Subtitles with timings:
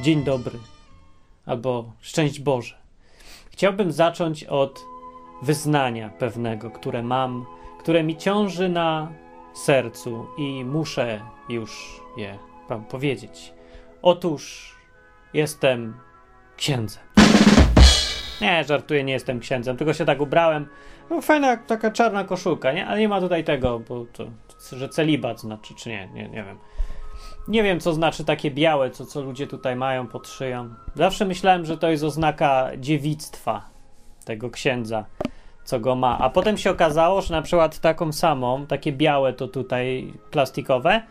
[0.00, 0.58] Dzień dobry.
[1.46, 2.74] Albo szczęść Boże.
[3.50, 4.84] Chciałbym zacząć od
[5.42, 7.46] wyznania pewnego, które mam,
[7.78, 9.12] które mi ciąży na
[9.54, 12.38] sercu i muszę już je
[12.68, 13.52] wam powiedzieć.
[14.02, 14.74] Otóż
[15.34, 15.94] jestem
[16.56, 17.02] księdzem.
[18.40, 20.68] Nie, żartuję, nie jestem księdzem, tylko się tak ubrałem.
[21.10, 22.86] No, fajna taka czarna koszulka, nie?
[22.86, 24.24] Ale nie ma tutaj tego, bo to,
[24.72, 26.58] że celibat znaczy, czy nie, nie, nie wiem.
[27.48, 30.74] Nie wiem, co znaczy takie białe, co, co ludzie tutaj mają pod szyją.
[30.94, 33.62] Zawsze myślałem, że to jest oznaka dziewictwa
[34.24, 35.04] tego księdza,
[35.64, 36.18] co go ma.
[36.18, 41.02] A potem się okazało, że na przykład taką samą, takie białe to tutaj plastikowe,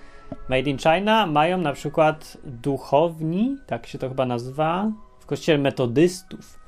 [0.49, 6.59] made in China, mają na przykład duchowni, tak się to chyba nazywa, w kościele metodystów.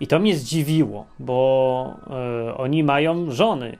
[0.00, 1.96] I to mnie zdziwiło, bo
[2.50, 3.78] y, oni mają żony,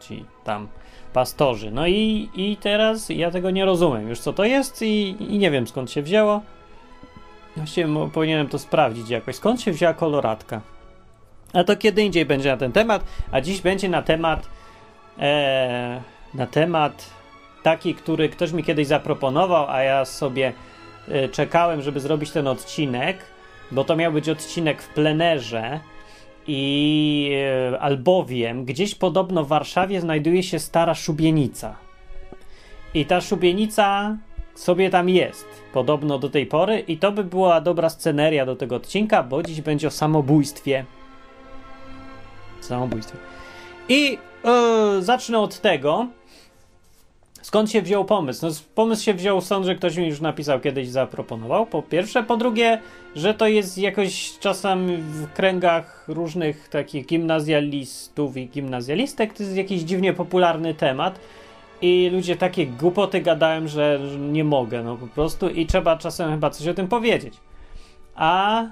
[0.00, 0.68] ci tam
[1.14, 1.70] pastorzy.
[1.70, 5.50] No i, i teraz ja tego nie rozumiem już co to jest i, i nie
[5.50, 6.42] wiem skąd się wzięło.
[7.56, 9.36] Właściwie powinienem to sprawdzić jakoś.
[9.36, 10.60] Skąd się wzięła koloratka?
[11.52, 14.48] A to kiedy indziej będzie na ten temat, a dziś będzie na temat
[15.18, 16.00] e,
[16.34, 17.10] na temat
[17.62, 20.52] taki, który ktoś mi kiedyś zaproponował, a ja sobie
[21.08, 23.18] e, czekałem, żeby zrobić ten odcinek,
[23.70, 25.80] bo to miał być odcinek w plenerze
[26.46, 27.30] i
[27.72, 31.76] e, albowiem gdzieś podobno w Warszawie znajduje się stara szubienica.
[32.94, 34.16] I ta szubienica
[34.54, 38.76] sobie tam jest, podobno do tej pory, i to by była dobra sceneria do tego
[38.76, 40.84] odcinka, bo dziś będzie o samobójstwie.
[42.60, 43.18] Samobójstwie.
[43.88, 46.06] I e, zacznę od tego,
[47.44, 48.46] skąd się wziął pomysł.
[48.46, 52.22] No, pomysł się wziął stąd, że ktoś mi już napisał kiedyś, zaproponował, po pierwsze.
[52.22, 52.80] Po drugie,
[53.16, 59.82] że to jest jakoś czasem w kręgach różnych takich gimnazjalistów i gimnazjalistek, to jest jakiś
[59.82, 61.20] dziwnie popularny temat.
[61.82, 66.50] I ludzie takie głupoty gadają, że nie mogę, no po prostu, i trzeba czasem chyba
[66.50, 67.34] coś o tym powiedzieć.
[68.14, 68.62] A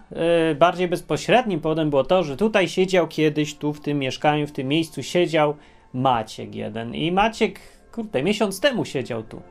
[0.51, 4.53] y, bardziej bezpośrednim powodem było to, że tutaj siedział kiedyś, tu w tym mieszkaniu, w
[4.53, 5.57] tym miejscu siedział
[5.95, 6.95] Maciek jeden.
[6.95, 7.61] I Maciek,
[7.93, 9.43] kurde, miesiąc temu siedział tu.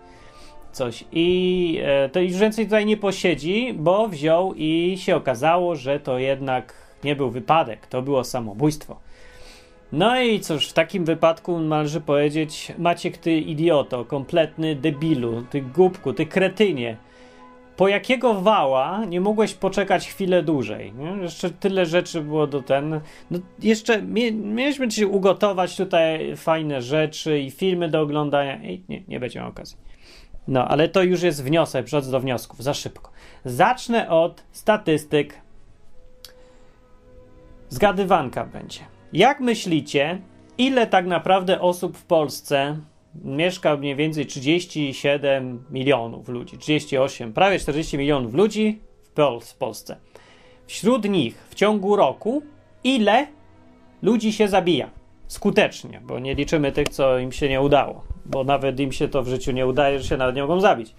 [0.71, 1.03] Coś.
[1.11, 6.19] I e, to już więcej tutaj nie posiedzi, bo wziął i się okazało, że to
[6.19, 8.99] jednak nie był wypadek, to było samobójstwo.
[9.91, 16.13] No i cóż, w takim wypadku należy powiedzieć: Maciek, ty idioto, kompletny debilu, ty głupku,
[16.13, 16.97] ty kretynie.
[17.81, 20.93] Po jakiego wała nie mogłeś poczekać chwilę dłużej?
[20.93, 21.23] Nie?
[21.23, 23.01] Jeszcze tyle rzeczy było do ten.
[23.31, 28.63] No jeszcze mie, mieliśmy ci ugotować tutaj fajne rzeczy i filmy do oglądania.
[28.63, 29.77] I nie, nie będzie miał okazji.
[30.47, 33.11] No, ale to już jest wniosek, przechodzę do wniosków, za szybko.
[33.45, 35.41] Zacznę od statystyk.
[37.69, 38.79] Zgadywanka będzie.
[39.13, 40.21] Jak myślicie,
[40.57, 42.77] ile tak naprawdę osób w Polsce
[43.15, 49.97] mieszka mniej więcej 37 milionów ludzi, 38, prawie 40 milionów ludzi w, Pol w Polsce.
[50.67, 52.41] Wśród nich w ciągu roku
[52.83, 53.27] ile
[54.01, 54.89] ludzi się zabija?
[55.27, 59.23] Skutecznie, bo nie liczymy tych, co im się nie udało, bo nawet im się to
[59.23, 60.95] w życiu nie udaje, że się nawet nie mogą zabić.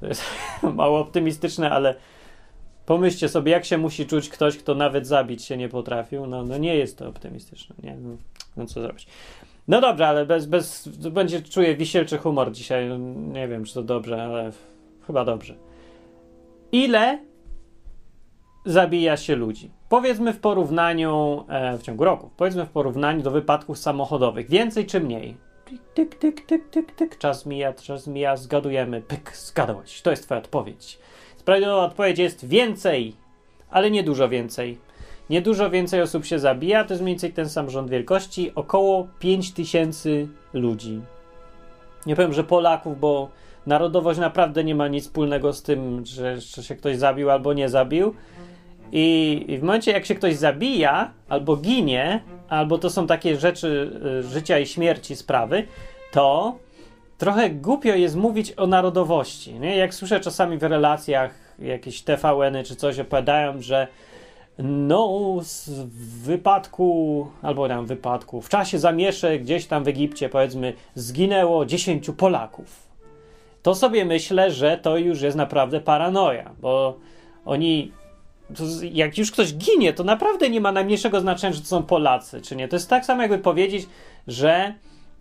[0.00, 0.22] To jest
[0.74, 1.94] mało optymistyczne, ale
[2.86, 6.26] pomyślcie sobie, jak się musi czuć ktoś, kto nawet zabić się nie potrafił.
[6.26, 7.76] No, no nie jest to optymistyczne.
[7.82, 7.96] Nie?
[7.96, 8.16] No,
[8.56, 9.06] no co zrobić?
[9.68, 12.98] No dobrze, ale bez, bez, będzie czuję wisielczy humor dzisiaj.
[13.32, 14.52] Nie wiem, czy to dobrze, ale
[15.06, 15.54] chyba dobrze.
[16.72, 17.18] Ile
[18.64, 19.70] zabija się ludzi?
[19.88, 24.48] Powiedzmy w porównaniu e, w ciągu roku, powiedzmy w porównaniu do wypadków samochodowych.
[24.48, 25.36] Więcej czy mniej?
[25.94, 27.18] Tyk, tyk, tyk, tyk, tyk.
[27.18, 29.02] Czas mija, czas mija, zgadujemy.
[29.02, 30.02] Pyk, zgadłeś.
[30.02, 30.98] To jest twoja odpowiedź.
[31.36, 33.14] Sprawiedliwa odpowiedź jest więcej,
[33.70, 34.78] ale nie dużo więcej.
[35.30, 39.06] Nie dużo więcej osób się zabija, to jest mniej więcej ten sam rząd wielkości, około
[39.18, 40.08] 5000
[40.52, 41.00] ludzi.
[42.06, 43.28] Nie powiem, że Polaków, bo
[43.66, 47.68] narodowość naprawdę nie ma nic wspólnego z tym, że, że się ktoś zabił albo nie
[47.68, 48.14] zabił.
[48.92, 54.00] I, I w momencie, jak się ktoś zabija, albo ginie, albo to są takie rzeczy
[54.20, 55.66] y, życia i śmierci sprawy,
[56.12, 56.56] to
[57.18, 59.54] trochę głupio jest mówić o narodowości.
[59.54, 59.76] Nie?
[59.76, 63.88] Jak słyszę czasami w relacjach jakieś TVN-y czy coś opowiadają, że
[64.58, 71.66] no, w wypadku, albo tam wypadku, w czasie zamieszek gdzieś tam w Egipcie, powiedzmy, zginęło
[71.66, 72.86] 10 Polaków.
[73.62, 76.96] To sobie myślę, że to już jest naprawdę paranoja, bo
[77.44, 77.92] oni,
[78.92, 82.56] jak już ktoś ginie, to naprawdę nie ma najmniejszego znaczenia, że to są Polacy, czy
[82.56, 82.68] nie.
[82.68, 83.88] To jest tak samo, jakby powiedzieć,
[84.26, 84.74] że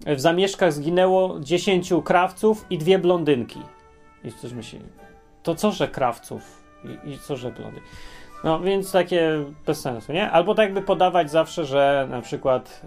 [0.05, 3.59] w zamieszkach zginęło 10 krawców i dwie blondynki.
[4.23, 4.79] I ktoś myśli,
[5.43, 7.89] to co, że krawców i, i co, że blondynki.
[8.45, 10.31] No więc takie bez sensu, nie?
[10.31, 12.81] Albo tak by podawać zawsze, że na przykład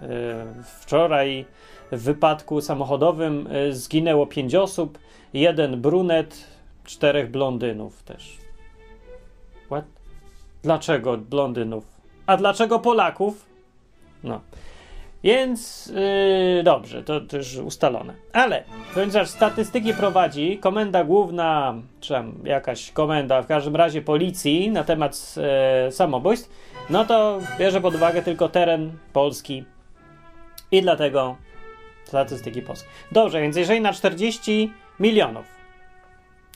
[0.59, 1.45] y, wczoraj
[1.91, 4.99] w wypadku samochodowym y, zginęło pięć osób,
[5.33, 6.47] jeden brunet,
[6.83, 8.37] czterech blondynów też.
[9.65, 9.85] What?
[10.63, 11.83] Dlaczego blondynów?
[12.25, 13.45] A dlaczego Polaków?
[14.23, 14.41] No.
[15.23, 15.91] Więc
[16.57, 18.13] yy, dobrze, to też ustalone.
[18.33, 18.63] Ale
[18.93, 25.35] ponieważ statystyki prowadzi Komenda Główna, czy tam jakaś komenda, w każdym razie policji na temat
[25.85, 26.49] yy, samobójstw,
[26.89, 29.65] no to bierze pod uwagę tylko teren Polski
[30.71, 31.35] i dlatego
[32.03, 32.89] statystyki polskie.
[33.11, 35.45] Dobrze, więc jeżeli na 40 milionów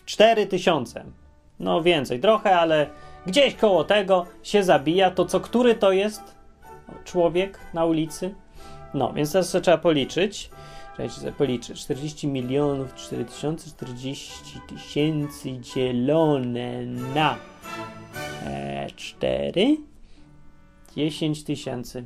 [0.06, 1.06] 4 tysiące,
[1.60, 2.88] no więcej trochę, ale
[3.26, 6.36] gdzieś koło tego się zabija, to co który to jest
[7.04, 8.36] człowiek na ulicy?
[8.94, 10.50] No, więc teraz trzeba policzyć.
[10.92, 11.82] Czekajcie, policzyć.
[11.82, 17.36] 40 milionów, 4 tysiące, 40 tysięcy dzielone na
[18.46, 19.78] e, 4,
[20.96, 22.06] 10 tysięcy.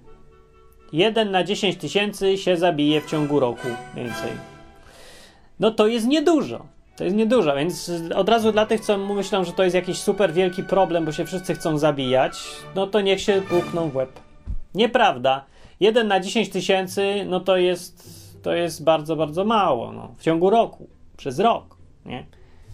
[0.93, 4.31] 1 na 10 tysięcy się zabije w ciągu roku więcej.
[5.59, 6.65] No to jest niedużo.
[6.97, 10.33] To jest niedużo, więc od razu dla tych, co myślą, że to jest jakiś super
[10.33, 12.39] wielki problem, bo się wszyscy chcą zabijać,
[12.75, 14.19] no to niech się pukną w łeb.
[14.75, 15.45] Nieprawda.
[15.79, 18.07] 1 na 10 tysięcy, no to jest,
[18.43, 19.93] to jest bardzo, bardzo mało.
[19.93, 20.87] No, w ciągu roku,
[21.17, 22.25] przez rok, nie?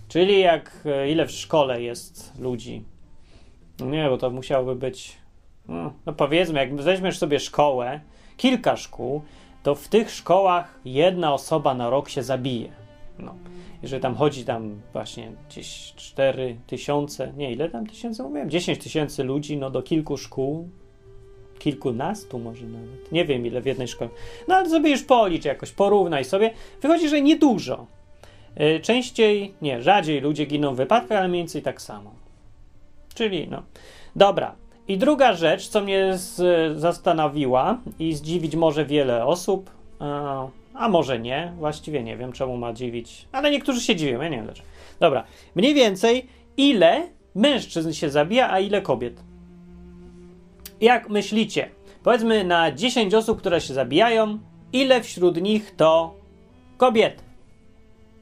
[0.08, 2.84] Czyli jak, e, ile w szkole jest ludzi?
[3.80, 5.18] No nie, bo to musiałoby być,
[5.68, 8.00] no, no powiedzmy, jak weźmiesz sobie szkołę,
[8.38, 9.22] kilka szkół,
[9.64, 12.70] to w tych szkołach jedna osoba na rok się zabije.
[13.20, 13.36] No.
[13.84, 19.24] Jeżeli tam chodzi tam właśnie gdzieś 4 tysiące, nie ile tam tysięcy mówiłem, 10 tysięcy
[19.24, 20.70] ludzi, no do kilku szkół,
[21.63, 24.10] kilkunastu może nawet, nie wiem ile w jednej szkole.
[24.48, 26.51] No ale sobie już policz jakoś, porównaj sobie.
[26.81, 27.86] Wychodzi, że niedużo.
[28.57, 32.12] Yy, częściej, nie, rzadziej ludzie giną w wypadkach, ale mniej więcej tak samo.
[33.13, 33.63] Czyli no.
[34.15, 34.56] Dobra.
[34.88, 39.69] I druga rzecz, co mnie z, zastanowiła i zdziwić może wiele osób,
[40.00, 44.30] a, a może nie, właściwie nie wiem, czemu ma dziwić, ale niektórzy się dziwią, ja
[44.30, 44.69] nie wiem dlaczego.
[45.00, 45.24] Dobra,
[45.56, 46.27] mniej więcej
[46.57, 49.32] ile mężczyzn się zabija, a ile kobiet?
[50.83, 51.69] Jak myślicie?
[52.03, 54.39] Powiedzmy na 10 osób, które się zabijają,
[54.74, 56.15] ile wśród nich to
[56.77, 57.24] kobiety?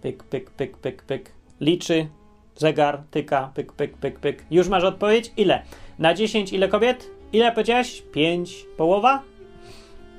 [0.01, 1.31] Pyk, pyk, pyk, pyk, pyk.
[1.61, 2.07] Liczy,
[2.55, 4.45] zegar, tyka, pyk, pyk, pyk, pyk.
[4.51, 5.31] Już masz odpowiedź?
[5.37, 5.63] Ile?
[5.99, 7.11] Na 10 ile kobiet?
[7.33, 8.03] Ile powiedziałeś?
[8.13, 8.65] 5.
[8.77, 9.21] Połowa?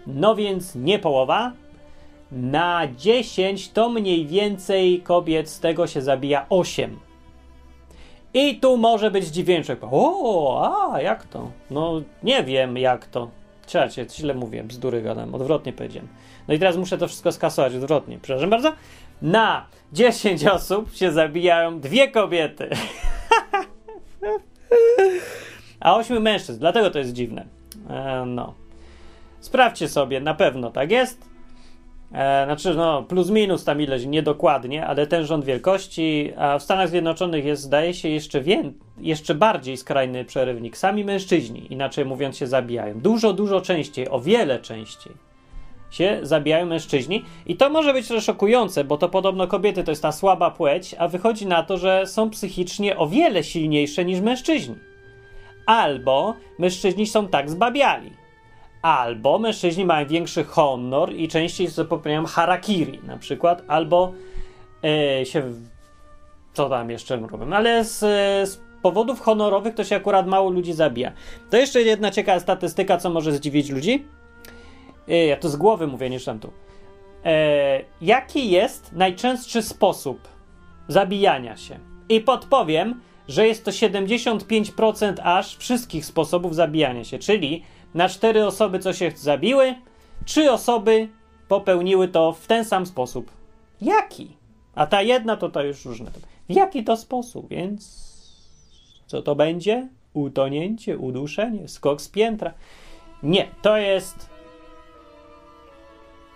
[0.06, 1.52] No więc nie połowa.
[2.32, 6.98] Na 10 to mniej więcej kobiet z tego się zabija 8.
[8.34, 9.64] I tu może być zdziwienie.
[9.90, 11.50] O, a jak to?
[11.70, 13.30] No nie wiem jak to.
[13.66, 16.08] Czekajcie, źle mówiłem, bzdury gadam, odwrotnie powiedziałem.
[16.48, 18.18] No i teraz muszę to wszystko skasować odwrotnie.
[18.22, 18.72] Przepraszam bardzo.
[19.22, 22.70] Na 10 osób się zabijają dwie kobiety.
[25.80, 27.46] A 8 mężczyzn, dlatego to jest dziwne.
[27.90, 28.54] E, no.
[29.40, 31.31] Sprawdźcie sobie, na pewno tak jest.
[32.14, 36.88] E, znaczy, no, plus minus tam ileś, niedokładnie, ale ten rząd wielkości, a w Stanach
[36.88, 40.76] Zjednoczonych jest, zdaje się, jeszcze, wię- jeszcze bardziej skrajny przerywnik.
[40.76, 43.00] Sami mężczyźni, inaczej mówiąc, się zabijają.
[43.00, 45.12] Dużo, dużo częściej, o wiele częściej
[45.90, 47.24] się zabijają mężczyźni.
[47.46, 50.94] I to może być trochę szokujące, bo to podobno kobiety to jest ta słaba płeć,
[50.98, 54.74] a wychodzi na to, że są psychicznie o wiele silniejsze niż mężczyźni.
[55.66, 58.21] Albo mężczyźni są tak zbabiali
[58.82, 64.12] Albo mężczyźni mają większy honor i częściej popełniają harakiri na przykład, albo
[64.84, 65.42] e, się.
[66.52, 67.52] Co tam jeszcze robią?
[67.52, 67.98] Ale z,
[68.50, 71.12] z powodów honorowych to się akurat mało ludzi zabija.
[71.50, 74.04] To jeszcze jedna ciekawa statystyka, co może zdziwić ludzi.
[75.08, 76.52] E, ja to z głowy mówię, niż tam tu.
[77.24, 80.28] E, jaki jest najczęstszy sposób
[80.88, 81.78] zabijania się?
[82.08, 87.62] I podpowiem, że jest to 75% aż wszystkich sposobów zabijania się, czyli
[87.94, 89.74] na cztery osoby, co się zabiły,
[90.24, 91.08] trzy osoby
[91.48, 93.30] popełniły to w ten sam sposób.
[93.80, 94.36] Jaki?
[94.74, 96.10] A ta jedna to to już różne.
[96.48, 97.48] W jaki to sposób?
[97.48, 98.12] Więc
[99.06, 99.88] co to będzie?
[100.14, 102.54] Utonięcie, uduszenie, skok z piętra?
[103.22, 104.30] Nie, to jest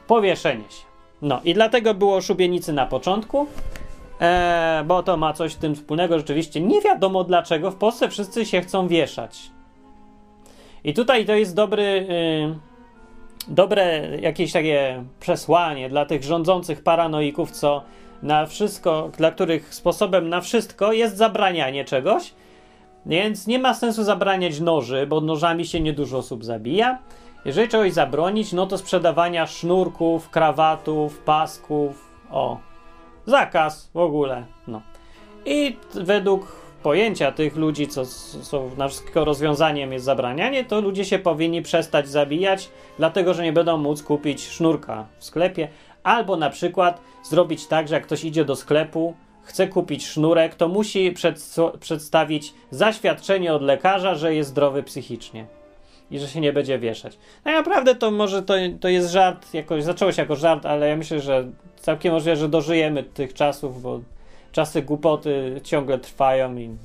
[0.06, 0.86] powieszenie się.
[1.22, 3.46] No i dlatego było szubienicy na początku,
[4.20, 6.18] e, bo to ma coś z tym wspólnego.
[6.18, 9.50] Rzeczywiście nie wiadomo dlaczego w Polsce wszyscy się chcą wieszać.
[10.87, 12.07] I tutaj to jest dobry,
[12.49, 17.83] yy, dobre jakieś takie przesłanie dla tych rządzących paranoików, co
[18.23, 22.35] na wszystko, dla których sposobem na wszystko jest zabranianie czegoś.
[23.07, 26.99] Więc nie ma sensu zabraniać noży, bo nożami się niedużo osób zabija.
[27.45, 32.11] Jeżeli czegoś zabronić, no to sprzedawania sznurków, krawatów, pasków.
[32.31, 32.59] O,
[33.25, 34.45] zakaz w ogóle.
[34.66, 34.83] No.
[35.47, 38.05] I według pojęcia tych ludzi, co
[38.43, 43.52] są na wszystko rozwiązaniem jest zabranianie, to ludzie się powinni przestać zabijać, dlatego że nie
[43.52, 45.69] będą móc kupić sznurka w sklepie,
[46.02, 50.69] albo na przykład zrobić tak, że jak ktoś idzie do sklepu, chce kupić sznurek, to
[50.69, 55.47] musi przed, przedstawić zaświadczenie od lekarza, że jest zdrowy psychicznie
[56.11, 57.19] i że się nie będzie wieszać.
[57.45, 60.97] No naprawdę to może to, to jest żart, jakoś zaczęło się jako żart, ale ja
[60.97, 64.00] myślę, że całkiem możliwe, że dożyjemy tych czasów, bo
[64.56, 66.76] czasy głupoty ciągle trwają i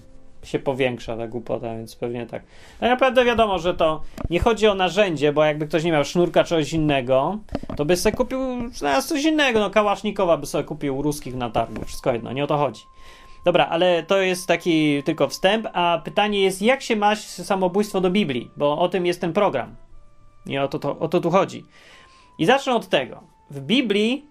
[0.43, 2.43] się powiększa ta głupota, więc pewnie tak.
[2.81, 6.43] No naprawdę wiadomo, że to nie chodzi o narzędzie, bo jakby ktoś nie miał sznurka
[6.43, 7.37] czegoś innego,
[7.75, 8.39] to by sobie kupił
[8.73, 9.59] znalazł coś innego.
[9.59, 11.85] No Kałasznikowa by sobie kupił ruskich na targu.
[11.85, 12.81] Wszystko jedno, nie o to chodzi.
[13.45, 18.09] Dobra, ale to jest taki tylko wstęp, a pytanie jest, jak się ma samobójstwo do
[18.09, 18.51] Biblii?
[18.57, 19.75] Bo o tym jest ten program.
[20.45, 21.65] I o to, to, o to tu chodzi.
[22.37, 23.23] I zacznę od tego.
[23.49, 24.25] W Biblii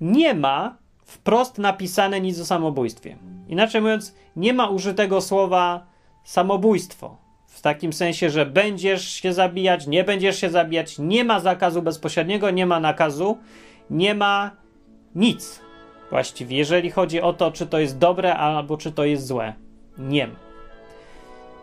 [0.00, 3.16] nie ma wprost napisane nic o samobójstwie.
[3.48, 5.86] Inaczej mówiąc, nie ma użytego słowa
[6.24, 7.16] samobójstwo.
[7.46, 12.50] W takim sensie, że będziesz się zabijać, nie będziesz się zabijać, nie ma zakazu bezpośredniego,
[12.50, 13.38] nie ma nakazu,
[13.90, 14.50] nie ma
[15.14, 15.66] nic
[16.10, 19.54] właściwie, jeżeli chodzi o to, czy to jest dobre albo czy to jest złe.
[19.98, 20.34] Nie ma.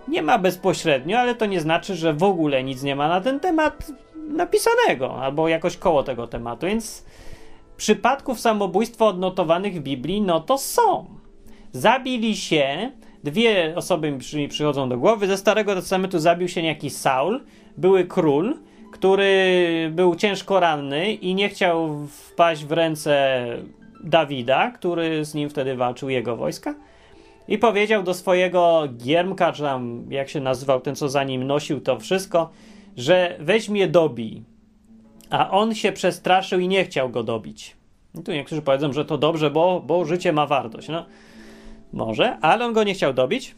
[0.07, 3.39] Nie ma bezpośrednio, ale to nie znaczy, że w ogóle nic nie ma na ten
[3.39, 3.91] temat
[4.27, 7.05] napisanego albo jakoś koło tego tematu, więc
[7.77, 11.05] przypadków samobójstwa odnotowanych w Biblii, no to są.
[11.71, 12.91] Zabili się,
[13.23, 15.27] dwie osoby mi przychodzą do głowy.
[15.27, 17.43] Ze Starego Testamentu zabił się niejaki Saul,
[17.77, 18.57] były król,
[18.91, 23.45] który był ciężko ranny i nie chciał wpaść w ręce
[24.03, 26.75] Dawida, który z nim wtedy walczył, jego wojska.
[27.47, 31.81] I powiedział do swojego giermka, czy tam jak się nazywał ten, co za nim nosił
[31.81, 32.49] to wszystko,
[32.97, 34.43] że weźmie dobij.
[35.33, 37.75] A on się przestraszył i nie chciał go dobić.
[38.19, 40.87] I tu niektórzy powiedzą, że to dobrze, bo, bo życie ma wartość.
[40.87, 41.05] No,
[41.93, 43.55] może, ale on go nie chciał dobić.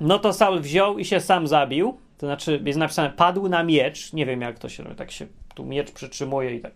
[0.00, 1.96] No to Saul wziął i się sam zabił.
[2.18, 4.12] To znaczy, jest napisane, padł na miecz.
[4.12, 4.96] Nie wiem, jak to się robi.
[4.96, 6.72] Tak się tu miecz przytrzymuje i tak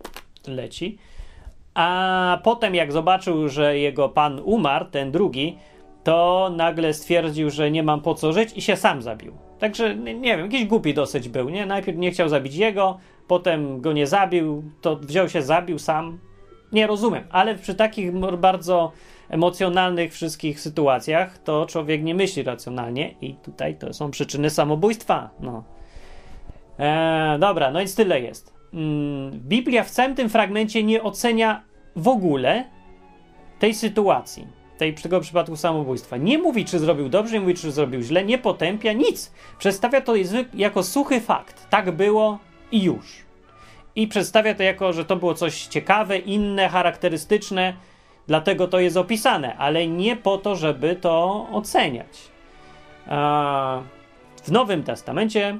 [0.47, 0.97] leci.
[1.73, 5.57] A potem, jak zobaczył, że jego pan umarł, ten drugi,
[6.03, 9.33] to nagle stwierdził, że nie mam po co żyć i się sam zabił.
[9.59, 11.65] Także nie wiem, jakiś głupi dosyć był, nie?
[11.65, 16.19] Najpierw nie chciał zabić jego, potem go nie zabił, to wziął się, zabił sam.
[16.71, 18.91] Nie rozumiem, ale przy takich bardzo
[19.29, 25.29] emocjonalnych wszystkich sytuacjach to człowiek nie myśli racjonalnie i tutaj to są przyczyny samobójstwa.
[25.39, 25.63] No.
[26.79, 28.53] Eee, dobra, no i tyle jest.
[28.73, 31.63] Mm, Biblia w całym tym fragmencie nie ocenia
[31.95, 32.63] w ogóle
[33.59, 36.17] tej sytuacji, tej, tego przypadku samobójstwa.
[36.17, 39.33] Nie mówi, czy zrobił dobrze, nie mówi, czy zrobił źle, nie potępia, nic.
[39.59, 40.13] Przedstawia to
[40.53, 41.69] jako suchy fakt.
[41.69, 42.39] Tak było
[42.71, 43.27] i już.
[43.95, 47.73] I przedstawia to jako, że to było coś ciekawe, inne, charakterystyczne,
[48.27, 52.17] dlatego to jest opisane, ale nie po to, żeby to oceniać.
[54.43, 55.57] W Nowym Testamencie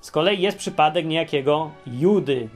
[0.00, 2.48] z kolei jest przypadek niejakiego Judy.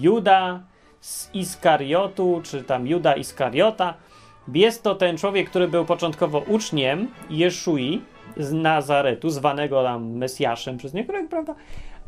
[0.00, 0.60] Juda
[1.00, 3.94] z Iskariotu, czy tam Juda Iskariota.
[4.54, 8.02] Jest to ten człowiek, który był początkowo uczniem Jeszui
[8.36, 11.54] z Nazaretu, zwanego tam Mesjaszem przez niektórych, prawda?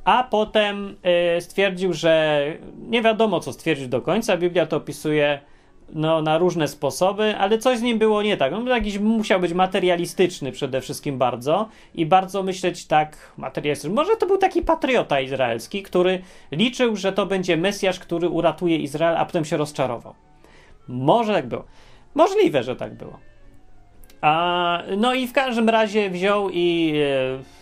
[0.05, 0.97] A potem
[1.37, 2.45] y, stwierdził, że
[2.89, 4.37] nie wiadomo co stwierdzić do końca.
[4.37, 5.41] Biblia to opisuje
[5.95, 8.53] no, na różne sposoby, ale coś z nim było nie tak.
[8.53, 13.95] On jakiś musiał być materialistyczny przede wszystkim bardzo i bardzo myśleć tak materialistyczny.
[13.95, 19.17] Może to był taki patriota izraelski, który liczył, że to będzie Mesjasz, który uratuje Izrael,
[19.17, 20.15] a potem się rozczarował.
[20.89, 21.65] Może tak było.
[22.15, 23.19] Możliwe, że tak było.
[24.21, 27.62] A, no i w każdym razie wziął i e,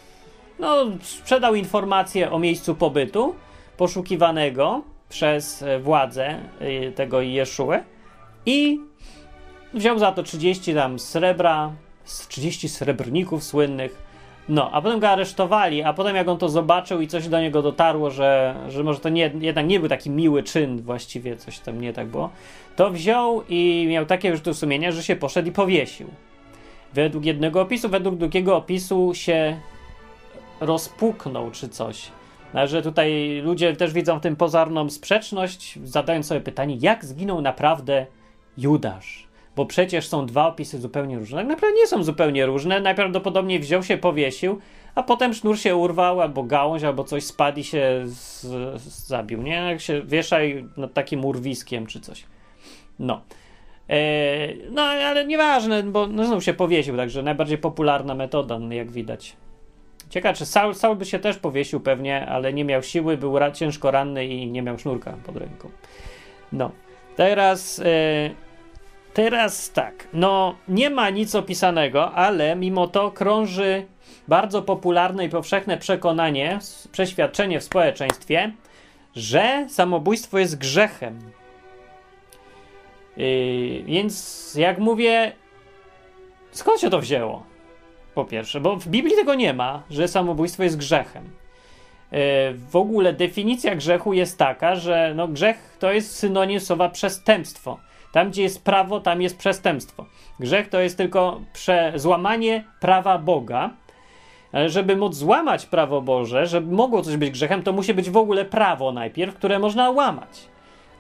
[0.61, 3.35] no, sprzedał informację o miejscu pobytu
[3.77, 7.85] poszukiwanego przez władze e, tego Jeszułę
[8.47, 8.81] i
[9.75, 11.73] wziął za to 30 tam srebra,
[12.29, 14.11] 30 srebrników słynnych.
[14.49, 17.63] No, a potem go aresztowali, a potem jak on to zobaczył i coś do niego
[17.63, 21.81] dotarło, że, że może to nie, jednak nie był taki miły czyn, właściwie coś tam
[21.81, 22.31] nie tak było,
[22.77, 26.09] to wziął i miał takie wyrzuty sumienia, że się poszedł i powiesił.
[26.95, 29.61] Według jednego opisu, według drugiego opisu się
[30.61, 32.11] rozpuknął czy coś.
[32.55, 37.43] No, że tutaj ludzie też widzą w tym pozorną sprzeczność, zadając sobie pytanie, jak zginął
[37.43, 38.07] naprawdę
[38.59, 39.29] Judasz.
[39.57, 41.39] Bo przecież są dwa opisy zupełnie różne.
[41.39, 42.81] Tak naprawdę nie są zupełnie różne.
[42.81, 44.59] Najprawdopodobniej wziął się, powiesił,
[44.95, 48.41] a potem sznur się urwał, albo gałąź, albo coś spadł i się z,
[48.81, 49.43] z, zabił.
[49.43, 49.55] Nie?
[49.55, 52.25] Jak się wieszaj nad takim urwiskiem czy coś.
[52.99, 53.21] No.
[53.91, 53.99] E,
[54.71, 59.37] no, ale nieważne, bo no, znów się powiesił, także najbardziej popularna metoda, jak widać.
[60.11, 63.51] Ciekawe, czy Saul, Saul by się też powiesił pewnie, ale nie miał siły, był ra,
[63.51, 65.71] ciężko ranny i nie miał sznurka pod ręką.
[66.53, 66.71] No.
[67.17, 67.79] Teraz...
[67.79, 68.51] E,
[69.15, 73.87] Teraz tak, no nie ma nic opisanego, ale mimo to krąży
[74.29, 76.59] bardzo popularne i powszechne przekonanie,
[76.93, 78.53] przeświadczenie w społeczeństwie,
[79.17, 81.19] że samobójstwo jest grzechem.
[83.17, 85.33] Yy, więc jak mówię,
[86.51, 87.50] skąd się to wzięło?
[88.21, 91.25] Po pierwsze, bo w Biblii tego nie ma, że samobójstwo jest grzechem.
[91.25, 91.29] E,
[92.53, 97.79] w ogóle definicja grzechu jest taka, że no, grzech to jest synonim słowa przestępstwo.
[98.13, 100.07] Tam, gdzie jest prawo, tam jest przestępstwo.
[100.41, 103.71] Grzech to jest tylko prze, złamanie prawa Boga.
[104.53, 108.17] Ale żeby móc złamać prawo Boże, żeby mogło coś być grzechem, to musi być w
[108.17, 110.49] ogóle prawo najpierw, które można łamać.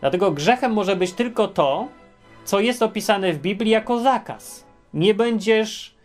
[0.00, 1.88] Dlatego grzechem może być tylko to,
[2.44, 4.66] co jest opisane w Biblii jako zakaz.
[4.94, 5.99] Nie będziesz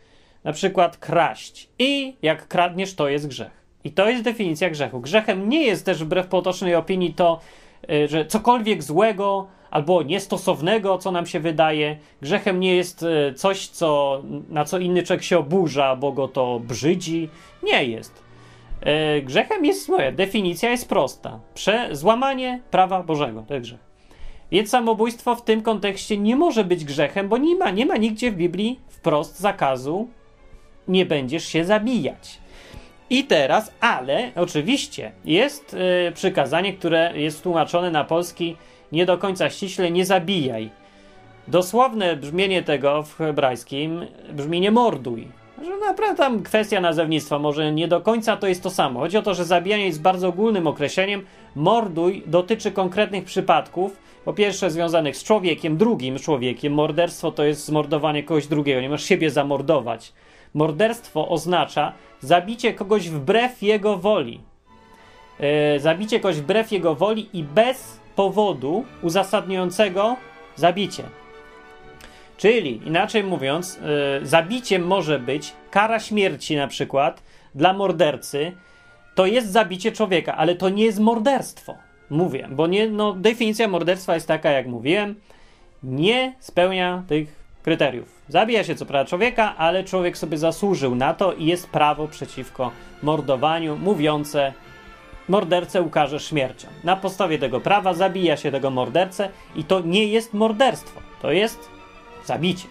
[0.45, 1.69] na przykład kraść.
[1.79, 3.65] I jak kradniesz, to jest grzech.
[3.83, 4.99] I to jest definicja grzechu.
[4.99, 7.39] Grzechem nie jest też wbrew potocznej opinii to,
[7.89, 11.97] y, że cokolwiek złego albo niestosownego, co nam się wydaje.
[12.21, 16.59] Grzechem nie jest y, coś, co, na co inny człowiek się oburza, bo go to
[16.59, 17.29] brzydzi.
[17.63, 18.23] Nie jest.
[19.17, 21.39] Y, grzechem jest, moja definicja jest prosta.
[21.53, 23.43] Prze złamanie prawa Bożego.
[23.47, 23.79] To jest grzech.
[24.51, 28.31] Więc samobójstwo w tym kontekście nie może być grzechem, bo nie ma, nie ma nigdzie
[28.31, 30.07] w Biblii wprost zakazu
[30.87, 32.37] nie będziesz się zabijać.
[33.09, 38.55] I teraz, ale oczywiście jest y, przykazanie, które jest tłumaczone na polski
[38.91, 40.69] nie do końca ściśle, nie zabijaj.
[41.47, 45.27] Dosłowne brzmienie tego w hebrajskim brzmi nie morduj.
[45.63, 48.99] Że naprawdę tam kwestia nazewnictwa, może nie do końca to jest to samo.
[48.99, 51.25] Chodzi o to, że zabijanie jest bardzo ogólnym określeniem.
[51.55, 56.73] Morduj dotyczy konkretnych przypadków, po pierwsze związanych z człowiekiem, drugim człowiekiem.
[56.73, 60.13] Morderstwo to jest zmordowanie kogoś drugiego, nie masz siebie zamordować.
[60.55, 64.41] Morderstwo oznacza zabicie kogoś wbrew jego woli.
[65.39, 70.15] Yy, zabicie kogoś wbrew jego woli i bez powodu uzasadniającego
[70.55, 71.03] zabicie.
[72.37, 73.79] Czyli, inaczej mówiąc,
[74.21, 77.23] yy, zabiciem może być kara śmierci, na przykład,
[77.55, 78.51] dla mordercy.
[79.15, 81.75] To jest zabicie człowieka, ale to nie jest morderstwo.
[82.09, 85.15] Mówię, bo nie, no, definicja morderstwa jest taka, jak mówiłem,
[85.83, 88.21] nie spełnia tych kryteriów.
[88.27, 92.71] Zabija się co prawda człowieka, ale człowiek sobie zasłużył na to i jest prawo przeciwko
[93.03, 94.53] mordowaniu mówiące
[95.29, 96.67] mordercę ukaże śmiercią.
[96.83, 101.69] Na podstawie tego prawa zabija się tego mordercę i to nie jest morderstwo, to jest
[102.25, 102.67] zabicie.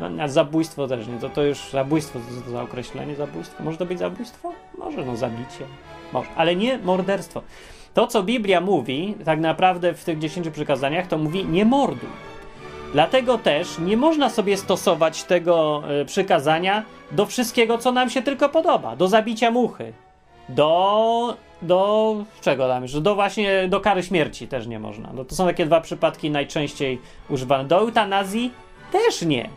[0.00, 3.62] No, zabójstwo też nie, to, to już zabójstwo, to, to za określenie zabójstwo.
[3.62, 4.52] Może to być zabójstwo?
[4.78, 5.64] Może, no zabicie.
[6.12, 7.42] Może, ale nie morderstwo.
[7.94, 12.33] To, co Biblia mówi, tak naprawdę w tych dziesięciu przykazaniach, to mówi nie morduj.
[12.94, 18.48] Dlatego też nie można sobie stosować tego y, przykazania do wszystkiego, co nam się tylko
[18.48, 18.96] podoba.
[18.96, 19.92] Do zabicia muchy.
[20.48, 21.36] Do.
[21.62, 22.84] Do czego tam?
[23.00, 25.10] Do właśnie do kary śmierci też nie można.
[25.14, 27.64] No to są takie dwa przypadki najczęściej używane.
[27.64, 28.52] Do eutanazji
[28.92, 29.48] też nie.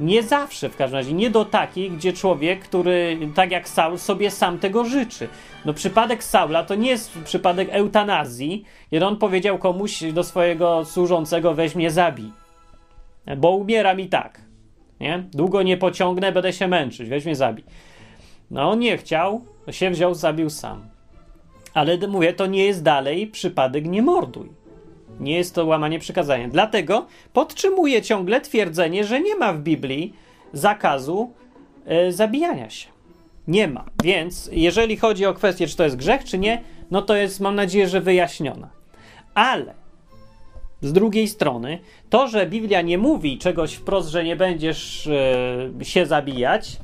[0.00, 4.30] Nie zawsze w każdym razie, nie do takiej, gdzie człowiek, który tak jak Saul sobie
[4.30, 5.28] sam tego życzy.
[5.64, 11.54] No przypadek Saula to nie jest przypadek eutanazji, kiedy on powiedział komuś do swojego służącego
[11.54, 12.32] weź mnie zabij,
[13.36, 14.40] bo umieram i tak.
[15.00, 15.24] Nie?
[15.32, 17.64] Długo nie pociągnę, będę się męczyć, weź mnie zabij.
[18.50, 20.88] No on nie chciał, się wziął, zabił sam.
[21.74, 24.48] Ale mówię, to nie jest dalej przypadek nie morduj.
[25.20, 26.48] Nie jest to łamanie przykazania.
[26.48, 30.12] Dlatego podtrzymuję ciągle twierdzenie, że nie ma w Biblii
[30.52, 31.30] zakazu
[31.86, 32.88] e, zabijania się.
[33.48, 33.84] Nie ma.
[34.04, 37.54] Więc jeżeli chodzi o kwestię, czy to jest grzech, czy nie, no to jest, mam
[37.54, 38.68] nadzieję, że wyjaśniona.
[39.34, 39.74] Ale
[40.80, 41.78] z drugiej strony,
[42.10, 46.78] to, że Biblia nie mówi czegoś wprost, że nie będziesz e, się zabijać,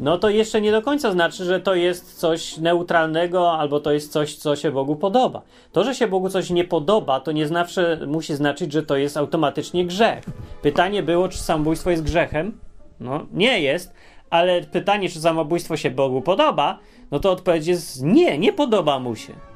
[0.00, 4.12] no to jeszcze nie do końca znaczy, że to jest coś neutralnego albo to jest
[4.12, 5.42] coś, co się Bogu podoba.
[5.72, 9.16] To, że się Bogu coś nie podoba, to nie zawsze musi znaczyć, że to jest
[9.16, 10.24] automatycznie grzech.
[10.62, 12.58] Pytanie było, czy samobójstwo jest grzechem?
[13.00, 13.94] No, nie jest,
[14.30, 16.78] ale pytanie, czy samobójstwo się Bogu podoba,
[17.10, 19.49] no to odpowiedź jest nie, nie podoba mu się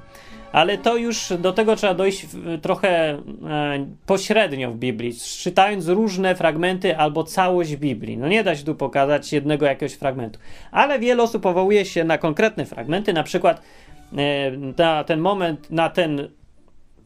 [0.54, 2.26] ale to już do tego trzeba dojść
[2.62, 3.18] trochę e,
[4.06, 8.18] pośrednio w Biblii, czytając różne fragmenty albo całość Biblii.
[8.18, 10.38] No nie da się tu pokazać jednego jakiegoś fragmentu,
[10.72, 13.62] ale wiele osób powołuje się na konkretne fragmenty, na przykład
[14.16, 16.28] e, na ten moment, na ten,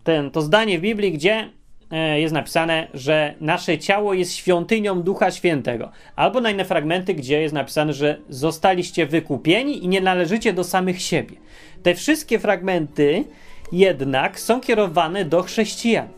[0.05, 1.49] ten, to zdanie w Biblii, gdzie
[1.91, 5.91] e, jest napisane, że nasze ciało jest świątynią Ducha Świętego.
[6.17, 11.03] Albo na inne fragmenty, gdzie jest napisane, że zostaliście wykupieni i nie należycie do samych
[11.03, 11.37] siebie.
[11.83, 13.25] Te wszystkie fragmenty
[13.73, 16.09] jednak są kierowane do chrześcijan.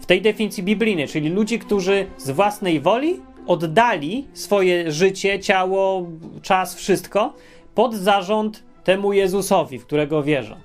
[0.00, 6.06] W tej definicji biblijnej, czyli ludzi, którzy z własnej woli oddali swoje życie, ciało,
[6.42, 7.34] czas, wszystko
[7.74, 10.56] pod zarząd temu Jezusowi, w którego wierzą.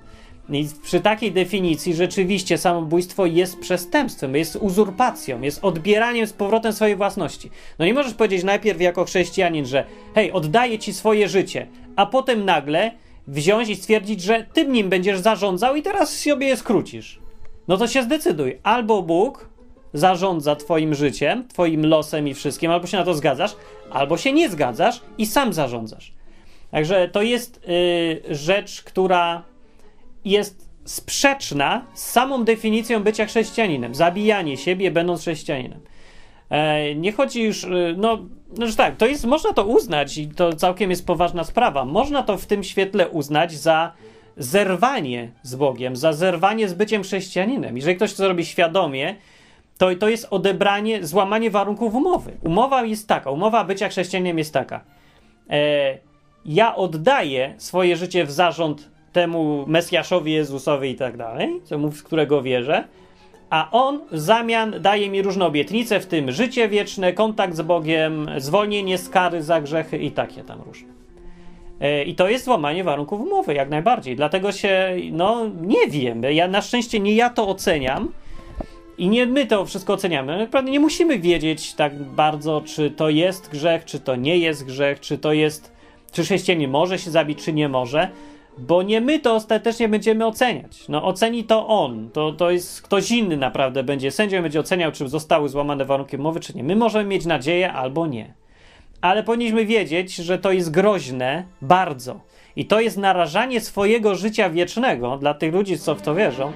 [0.49, 6.95] I przy takiej definicji rzeczywiście samobójstwo jest przestępstwem, jest uzurpacją, jest odbieraniem z powrotem swojej
[6.95, 7.49] własności.
[7.79, 12.45] No nie możesz powiedzieć najpierw jako chrześcijanin, że hej, oddaję ci swoje życie, a potem
[12.45, 12.91] nagle
[13.29, 17.19] wziąć i stwierdzić, że ty nim będziesz zarządzał i teraz sobie je skrócisz.
[17.67, 18.59] No to się zdecyduj.
[18.63, 19.49] Albo Bóg
[19.93, 22.71] zarządza Twoim życiem, Twoim losem i wszystkim.
[22.71, 23.55] Albo się na to zgadzasz,
[23.91, 26.13] albo się nie zgadzasz i sam zarządzasz.
[26.71, 29.43] Także to jest yy, rzecz, która
[30.25, 33.95] jest sprzeczna z samą definicją bycia chrześcijaninem.
[33.95, 35.79] Zabijanie siebie, będąc chrześcijaninem.
[36.49, 40.53] E, nie chodzi już, y, no, znaczy tak, to jest, można to uznać i to
[40.53, 41.85] całkiem jest poważna sprawa.
[41.85, 43.91] Można to w tym świetle uznać za
[44.37, 47.75] zerwanie z Bogiem, za zerwanie z byciem chrześcijaninem.
[47.75, 49.15] Jeżeli ktoś to robi świadomie,
[49.77, 52.31] to, to jest odebranie, złamanie warunków umowy.
[52.43, 54.83] Umowa jest taka, umowa bycia chrześcijaninem jest taka.
[55.49, 55.97] E,
[56.45, 62.87] ja oddaję swoje życie w zarząd temu Mesjaszowi, Jezusowi i tak dalej, w którego wierzę,
[63.49, 68.29] a on w zamian daje mi różne obietnice, w tym życie wieczne, kontakt z Bogiem,
[68.37, 70.89] zwolnienie z kary za grzechy i takie tam różne.
[71.79, 74.15] E, I to jest złamanie warunków umowy, jak najbardziej.
[74.15, 76.23] Dlatego się, no, nie wiem.
[76.23, 78.11] Ja na szczęście nie ja to oceniam
[78.97, 80.37] i nie my to wszystko oceniamy.
[80.37, 84.99] Naprawdę nie musimy wiedzieć tak bardzo, czy to jest grzech, czy to nie jest grzech,
[84.99, 85.71] czy to jest,
[86.11, 88.09] czy chrześcijanin może się zabić, czy nie może
[88.59, 90.87] bo nie my to ostatecznie będziemy oceniać.
[90.89, 95.07] No oceni to on, to, to jest ktoś inny naprawdę będzie sędzią, będzie oceniał, czy
[95.07, 96.63] zostały złamane warunki umowy, czy nie.
[96.63, 98.33] My możemy mieć nadzieję albo nie.
[99.01, 102.19] Ale powinniśmy wiedzieć, że to jest groźne bardzo.
[102.55, 106.51] I to jest narażanie swojego życia wiecznego dla tych ludzi, co w to wierzą.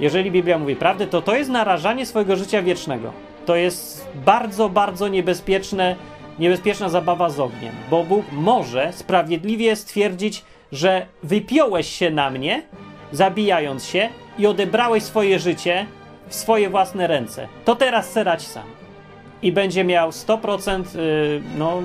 [0.00, 3.12] Jeżeli Biblia mówi prawdę, to to jest narażanie swojego życia wiecznego.
[3.46, 5.96] To jest bardzo, bardzo niebezpieczne,
[6.38, 12.62] niebezpieczna zabawa z ogniem, bo Bóg może sprawiedliwie stwierdzić, że wypiąłeś się na mnie,
[13.12, 15.86] zabijając się i odebrałeś swoje życie
[16.28, 17.48] w swoje własne ręce.
[17.64, 18.64] To teraz serać sam.
[19.42, 21.82] I będzie miał 100%, yy, no,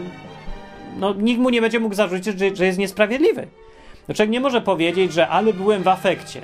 [0.99, 3.47] no, nikt mu nie będzie mógł zarzucić, że, że jest niesprawiedliwy.
[4.05, 6.41] Człowiek nie może powiedzieć, że ale byłem w afekcie,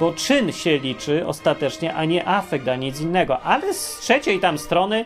[0.00, 3.40] bo czyn się liczy ostatecznie, a nie afekt, a nic innego.
[3.40, 5.04] Ale z trzeciej tam strony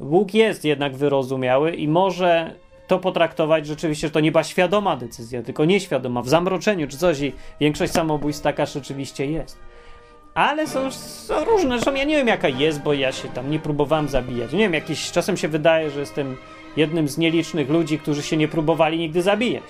[0.00, 2.54] Bóg jest jednak wyrozumiały i może
[2.86, 7.20] to potraktować rzeczywiście, że to nie była świadoma decyzja, tylko nieświadoma, w zamroczeniu czy coś
[7.20, 9.58] i większość samobójstw taka rzeczywiście jest.
[10.34, 13.58] Ale są, są różne, zresztą ja nie wiem jaka jest, bo ja się tam nie
[13.58, 14.52] próbowałem zabijać.
[14.52, 16.36] Nie wiem, jakiś czasem się wydaje, że jestem
[16.76, 19.64] jednym z nielicznych ludzi, którzy się nie próbowali nigdy zabijać.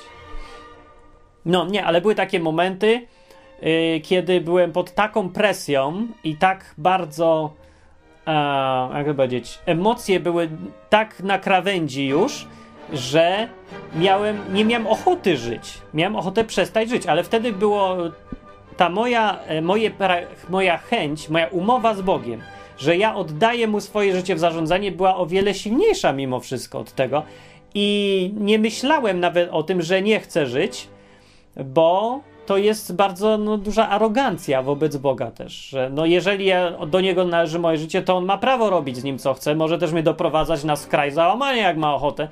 [1.44, 3.06] No nie, ale były takie momenty,
[3.62, 7.52] yy, kiedy byłem pod taką presją i tak bardzo,
[8.26, 8.32] yy,
[9.04, 10.48] jak powiedzieć, emocje były
[10.88, 12.46] tak na krawędzi już,
[12.92, 13.48] że
[13.96, 15.78] miałem, nie miałem ochoty żyć.
[15.94, 17.96] Miałem ochotę przestać żyć, ale wtedy było
[18.76, 19.90] ta moja, e, moje,
[20.48, 22.40] moja chęć, moja umowa z Bogiem,
[22.78, 26.92] że ja oddaję mu swoje życie w zarządzanie, była o wiele silniejsza mimo wszystko od
[26.92, 27.22] tego.
[27.74, 30.88] I nie myślałem nawet o tym, że nie chcę żyć,
[31.64, 37.00] bo to jest bardzo no, duża arogancja wobec Boga też, że no, jeżeli ja, do
[37.00, 39.92] Niego należy moje życie, to On ma prawo robić z nim co chce, może też
[39.92, 42.28] mnie doprowadzać na skraj załamania, jak ma ochotę.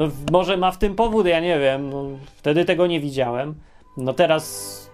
[0.00, 1.90] No, może ma w tym powód, ja nie wiem.
[1.90, 2.04] No,
[2.36, 3.54] wtedy tego nie widziałem.
[3.96, 4.90] No teraz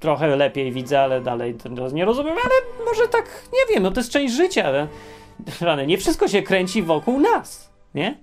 [0.00, 1.54] trochę lepiej widzę, ale dalej
[1.92, 4.88] nie rozumiem, ale może tak, nie wiem, no to jest część życia.
[5.60, 8.18] Ale nie wszystko się kręci wokół nas, nie?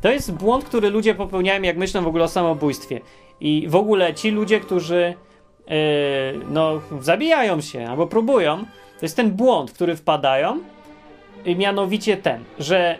[0.00, 3.00] To jest błąd, który ludzie popełniają, jak myślą w ogóle o samobójstwie.
[3.40, 5.14] I w ogóle ci ludzie, którzy
[5.66, 5.74] yy,
[6.50, 8.58] no, zabijają się albo próbują,
[8.98, 10.60] to jest ten błąd, w który wpadają,
[11.56, 12.98] mianowicie ten, że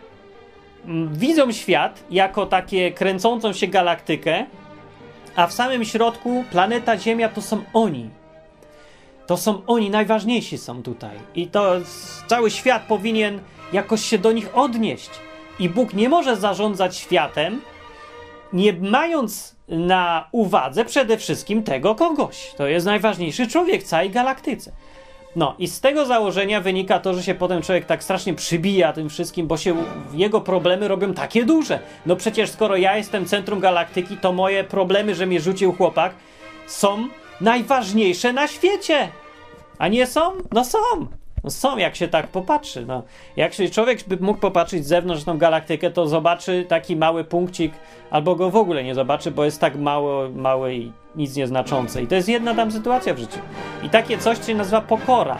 [1.13, 4.47] widzą świat jako takie kręcącą się galaktykę,
[5.37, 8.11] a w samym środku planeta Ziemia to są oni.
[9.27, 11.17] To są oni, najważniejsi są tutaj.
[11.35, 11.73] I to
[12.27, 13.41] cały świat powinien
[13.73, 15.11] jakoś się do nich odnieść.
[15.59, 17.61] I Bóg nie może zarządzać światem,
[18.53, 22.55] nie mając na uwadze przede wszystkim tego kogoś.
[22.57, 24.73] To jest najważniejszy człowiek w całej galaktyce.
[25.37, 29.09] No i z tego założenia wynika to, że się potem człowiek tak strasznie przybija tym
[29.09, 29.77] wszystkim, bo się
[30.13, 31.79] jego problemy robią takie duże.
[32.07, 36.15] No przecież skoro ja jestem centrum galaktyki, to moje problemy, że mnie rzucił chłopak,
[36.67, 37.09] są
[37.41, 39.09] najważniejsze na świecie.
[39.79, 40.21] A nie są?
[40.53, 40.79] No są.
[41.45, 42.87] No są, jak się tak popatrzy.
[42.87, 43.03] No.
[43.37, 47.73] Jak się człowiek by mógł popatrzeć z zewnątrz tą galaktykę, to zobaczy taki mały punkcik,
[48.11, 52.03] albo go w ogóle nie zobaczy, bo jest tak mało, mały i nic nieznaczące.
[52.03, 53.39] I to jest jedna tam sytuacja w życiu.
[53.83, 55.39] I takie coś się nazywa pokora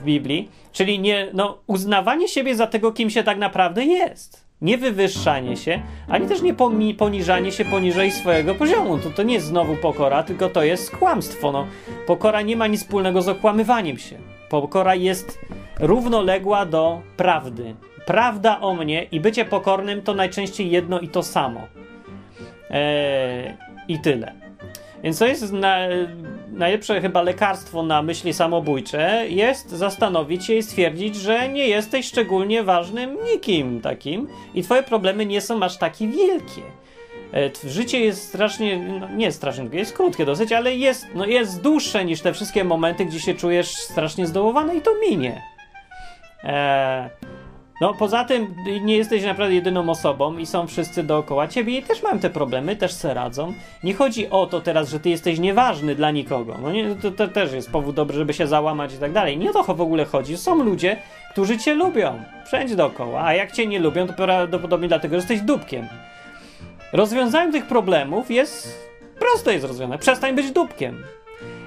[0.00, 4.44] w Biblii, czyli nie, no, uznawanie siebie za tego, kim się tak naprawdę jest.
[4.62, 6.54] Nie wywyższanie się, ani też nie
[6.94, 8.98] poniżanie się poniżej swojego poziomu.
[8.98, 11.52] To, to nie jest znowu pokora, tylko to jest kłamstwo.
[11.52, 11.66] No.
[12.06, 14.31] Pokora nie ma nic wspólnego z okłamywaniem się.
[14.52, 15.38] Pokora jest
[15.80, 17.74] równoległa do prawdy.
[18.06, 21.60] Prawda o mnie i bycie pokornym to najczęściej jedno i to samo.
[22.70, 23.54] Eee,
[23.88, 24.32] I tyle.
[25.02, 25.76] Więc to jest na,
[26.52, 32.62] najlepsze chyba lekarstwo na myśli samobójcze jest zastanowić się i stwierdzić, że nie jesteś szczególnie
[32.62, 36.62] ważnym nikim takim i twoje problemy nie są aż takie wielkie.
[37.34, 42.04] E, życie jest strasznie, no nie strasznie, jest krótkie dosyć, ale jest, no jest dłuższe
[42.04, 45.42] niż te wszystkie momenty, gdzie się czujesz strasznie zdołowany i to minie.
[46.44, 47.10] Eee,
[47.80, 52.02] no poza tym nie jesteś naprawdę jedyną osobą i są wszyscy dookoła ciebie i też
[52.02, 53.52] mają te problemy, też se radzą.
[53.84, 56.56] Nie chodzi o to teraz, że ty jesteś nieważny dla nikogo.
[56.62, 59.38] No nie, to, to też jest powód dobry, żeby się załamać i tak dalej.
[59.38, 60.36] Nie o to w ogóle chodzi.
[60.36, 60.96] Są ludzie,
[61.30, 62.22] którzy cię lubią.
[62.46, 63.24] Wszędzie dookoła.
[63.24, 65.88] A jak cię nie lubią, to prawdopodobnie dlatego, że jesteś dupkiem.
[66.92, 68.82] Rozwiązaniem tych problemów jest
[69.18, 69.98] proste jest rozwiązanie.
[69.98, 71.04] Przestań być dupkiem.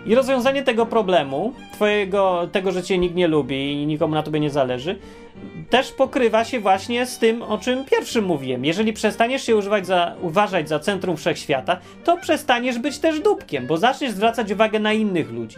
[0.05, 4.39] I rozwiązanie tego problemu, twojego, tego, że cię nikt nie lubi i nikomu na tobie
[4.39, 4.99] nie zależy,
[5.69, 8.65] też pokrywa się właśnie z tym, o czym pierwszym mówiłem.
[8.65, 13.77] Jeżeli przestaniesz się używać za, uważać za centrum wszechświata, to przestaniesz być też dupkiem, bo
[13.77, 15.57] zaczniesz zwracać uwagę na innych ludzi.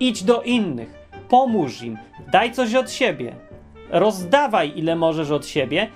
[0.00, 0.94] Idź do innych,
[1.28, 1.98] pomóż im,
[2.32, 3.34] daj coś od siebie,
[3.90, 5.88] rozdawaj ile możesz od siebie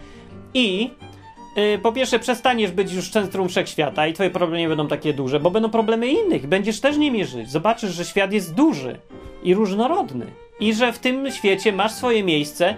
[0.54, 0.90] i
[1.83, 5.51] po pierwsze przestaniesz być już centrum wszechświata i twoje problemy nie będą takie duże, bo
[5.51, 7.51] będą problemy innych, będziesz też nimi żyć.
[7.51, 8.99] Zobaczysz, że świat jest duży
[9.42, 10.27] i różnorodny
[10.61, 12.75] i że w tym świecie masz swoje miejsce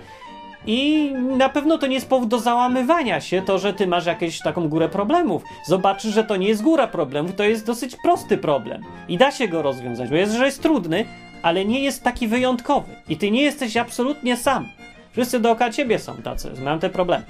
[0.66, 4.38] i na pewno to nie jest powód do załamywania się, to, że ty masz jakąś
[4.38, 5.42] taką górę problemów.
[5.66, 8.82] Zobaczysz, że to nie jest góra problemów, to jest dosyć prosty problem.
[9.08, 11.04] I da się go rozwiązać, bo jest, że jest trudny,
[11.42, 12.96] ale nie jest taki wyjątkowy.
[13.08, 14.68] I ty nie jesteś absolutnie sam.
[15.12, 17.24] Wszyscy dookoła ciebie są tacy, mają te problemy.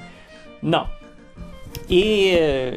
[0.62, 0.99] No.
[1.90, 2.72] I e,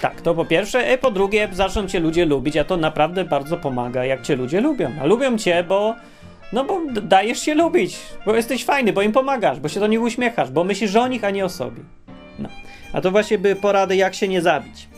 [0.00, 0.88] tak, to po pierwsze.
[0.88, 4.60] E, po drugie, zaczną cię ludzie lubić, a to naprawdę bardzo pomaga, jak cię ludzie
[4.60, 4.90] lubią.
[5.00, 5.94] A lubią cię, bo
[6.52, 10.02] no bo dajesz się lubić, bo jesteś fajny, bo im pomagasz, bo się do nich
[10.02, 11.82] uśmiechasz, bo myślisz o nich, a nie o sobie.
[12.38, 12.48] No.
[12.92, 14.88] A to właśnie były porady, jak się nie zabić.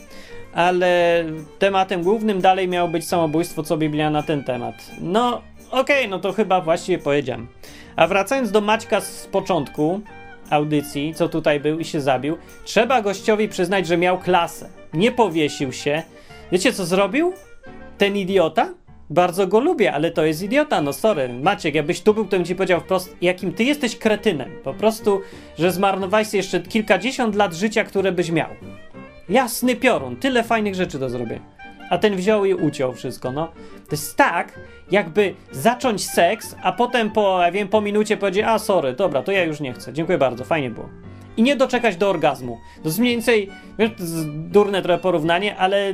[0.53, 1.23] Ale
[1.59, 4.75] tematem głównym dalej miało być samobójstwo, co Biblia na ten temat.
[5.01, 5.41] No,
[5.71, 7.47] okej, okay, no to chyba właściwie powiedziałem.
[7.95, 10.01] A wracając do Maćka z początku
[10.49, 14.69] audycji, co tutaj był i się zabił, trzeba gościowi przyznać, że miał klasę.
[14.93, 16.03] Nie powiesił się.
[16.51, 17.33] Wiecie co zrobił?
[17.97, 18.73] Ten idiota?
[19.09, 21.29] bardzo go lubię, ale to jest idiota, no sorry.
[21.33, 24.49] Maciek, jakbyś tu był, to bym ci powiedział wprost, jakim ty jesteś kretynem.
[24.63, 25.21] Po prostu,
[25.59, 28.49] że zmarnowałeś jeszcze kilkadziesiąt lat życia, które byś miał.
[29.29, 31.58] Jasny piorun, tyle fajnych rzeczy do zrobienia.
[31.89, 33.47] A ten wziął i uciął wszystko, no.
[33.89, 34.59] To jest tak,
[34.91, 39.31] jakby zacząć seks, a potem po, ja wiem, po minucie powiedzieć, a sorry, dobra, to
[39.31, 39.93] ja już nie chcę.
[39.93, 40.89] Dziękuję bardzo, fajnie było
[41.39, 42.59] i nie doczekać do orgazmu.
[42.83, 43.49] To jest mniej więcej,
[43.79, 43.89] wiesz,
[44.29, 45.93] durne trochę porównanie, ale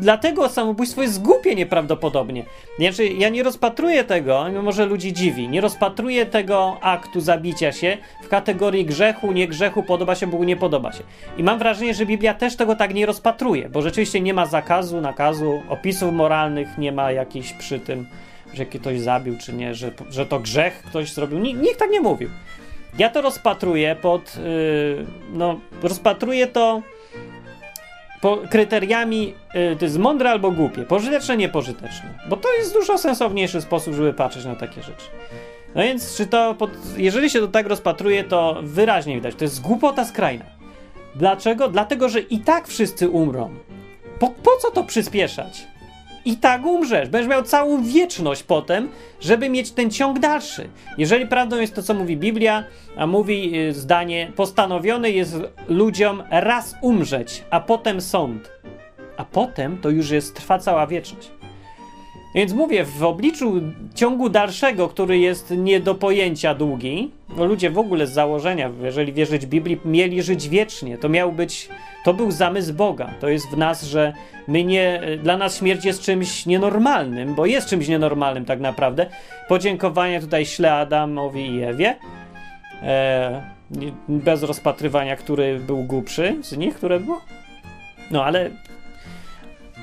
[0.00, 2.44] dlatego samobójstwo jest głupie nieprawdopodobnie.
[2.78, 8.28] Znaczy, ja nie rozpatruję tego, może ludzi dziwi, nie rozpatruję tego aktu zabicia się w
[8.28, 11.02] kategorii grzechu, nie grzechu, podoba się Bogu, nie podoba się.
[11.38, 15.00] I mam wrażenie, że Biblia też tego tak nie rozpatruje, bo rzeczywiście nie ma zakazu,
[15.00, 18.06] nakazu, opisów moralnych, nie ma jakichś przy tym,
[18.52, 21.38] że ktoś zabił czy nie, że, że to grzech ktoś zrobił.
[21.38, 22.28] Nikt tak nie mówił.
[22.98, 24.36] Ja to rozpatruję pod.
[24.36, 26.82] Yy, no, rozpatruję to
[28.20, 32.18] po kryteriami, yy, to jest mądre albo głupie, pożyteczne, niepożyteczne.
[32.28, 35.06] Bo to jest dużo sensowniejszy sposób, żeby patrzeć na takie rzeczy.
[35.74, 39.60] No więc, czy to, pod, jeżeli się to tak rozpatruje, to wyraźnie widać, to jest
[39.60, 40.44] głupota skrajna.
[41.14, 41.68] Dlaczego?
[41.68, 43.50] Dlatego, że i tak wszyscy umrą.
[44.18, 45.66] Po, po co to przyspieszać?
[46.24, 47.08] I tak umrzesz.
[47.08, 48.88] Będziesz miał całą wieczność potem,
[49.20, 50.68] żeby mieć ten ciąg dalszy.
[50.98, 52.64] Jeżeli prawdą jest to, co mówi Biblia,
[52.96, 55.36] a mówi y, zdanie, postanowione jest
[55.68, 58.50] ludziom raz umrzeć, a potem sąd.
[59.16, 61.30] A potem to już jest, trwa cała wieczność.
[62.34, 63.60] Więc mówię, w obliczu
[63.94, 69.46] ciągu dalszego, który jest nie do pojęcia długi, ludzie w ogóle z założenia, jeżeli wierzyć
[69.46, 70.98] Biblii, mieli żyć wiecznie.
[70.98, 71.68] To miał być,
[72.04, 73.10] to był zamysł Boga.
[73.20, 74.12] To jest w nas, że
[74.48, 79.06] my nie, dla nas śmierć jest czymś nienormalnym, bo jest czymś nienormalnym tak naprawdę.
[79.48, 81.96] Podziękowanie tutaj śle Adamowi i Ewie.
[82.82, 83.54] E,
[84.08, 87.20] bez rozpatrywania, który był głupszy z nich, które było.
[88.10, 88.50] No, ale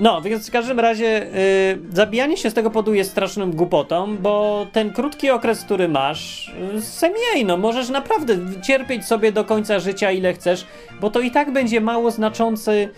[0.01, 4.67] no, więc w każdym razie yy, zabijanie się z tego powodu jest straszną głupotą, bo
[4.71, 10.33] ten krótki okres, który masz, semiej, no możesz naprawdę cierpieć sobie do końca życia ile
[10.33, 10.65] chcesz,
[11.01, 12.89] bo to i tak będzie mało znaczący,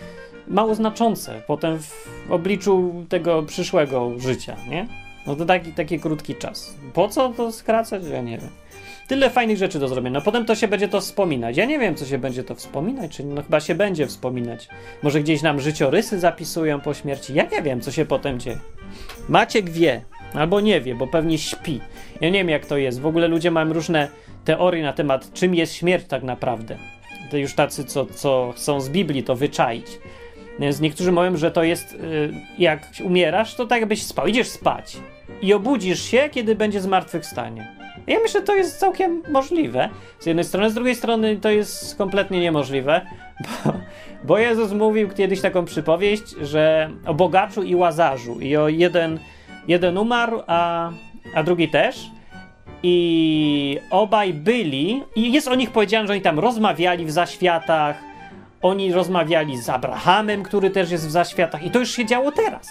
[0.48, 4.88] mało znaczące potem w obliczu tego przyszłego życia, nie?
[5.26, 6.74] No to taki, taki krótki czas.
[6.94, 8.02] Po co to skracać?
[8.12, 8.50] Ja nie wiem.
[9.08, 10.18] Tyle fajnych rzeczy do zrobienia.
[10.18, 11.56] No potem to się będzie to wspominać.
[11.56, 14.68] Ja nie wiem, co się będzie to wspominać, czy no chyba się będzie wspominać.
[15.02, 17.34] Może gdzieś nam życiorysy zapisują po śmierci.
[17.34, 18.58] Ja nie wiem, co się potem dzieje.
[19.28, 20.02] Maciek wie,
[20.34, 21.80] albo nie wie, bo pewnie śpi.
[22.20, 23.00] Ja nie wiem, jak to jest.
[23.00, 24.08] W ogóle ludzie mają różne
[24.44, 26.76] teorie na temat, czym jest śmierć tak naprawdę.
[27.30, 29.86] To już tacy, co, co chcą z Biblii to wyczaić.
[30.58, 34.26] Więc niektórzy mówią, że to jest, y, jak umierasz, to tak jakbyś spał.
[34.26, 34.96] Idziesz spać
[35.42, 37.83] i obudzisz się, kiedy będzie zmartwychwstanie.
[38.06, 39.88] Ja myślę, że to jest całkiem możliwe.
[40.18, 43.00] Z jednej strony, z drugiej strony to jest kompletnie niemożliwe,
[43.64, 43.72] bo,
[44.24, 48.40] bo Jezus mówił kiedyś taką przypowieść, że o bogaczu i łazarzu.
[48.40, 49.18] I o jeden,
[49.68, 50.90] jeden umarł, a,
[51.34, 52.10] a drugi też.
[52.82, 57.96] I obaj byli, i jest o nich powiedziane, że oni tam rozmawiali w zaświatach,
[58.62, 62.70] oni rozmawiali z Abrahamem, który też jest w zaświatach, i to już się działo teraz.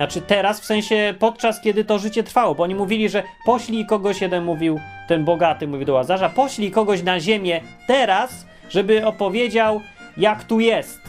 [0.00, 4.20] Znaczy teraz, w sensie podczas kiedy to życie trwało, bo oni mówili, że poślij kogoś,
[4.20, 9.80] jeden mówił, ten bogaty mówił do Łazarza, poślij kogoś na ziemię teraz, żeby opowiedział,
[10.16, 11.00] jak tu jest.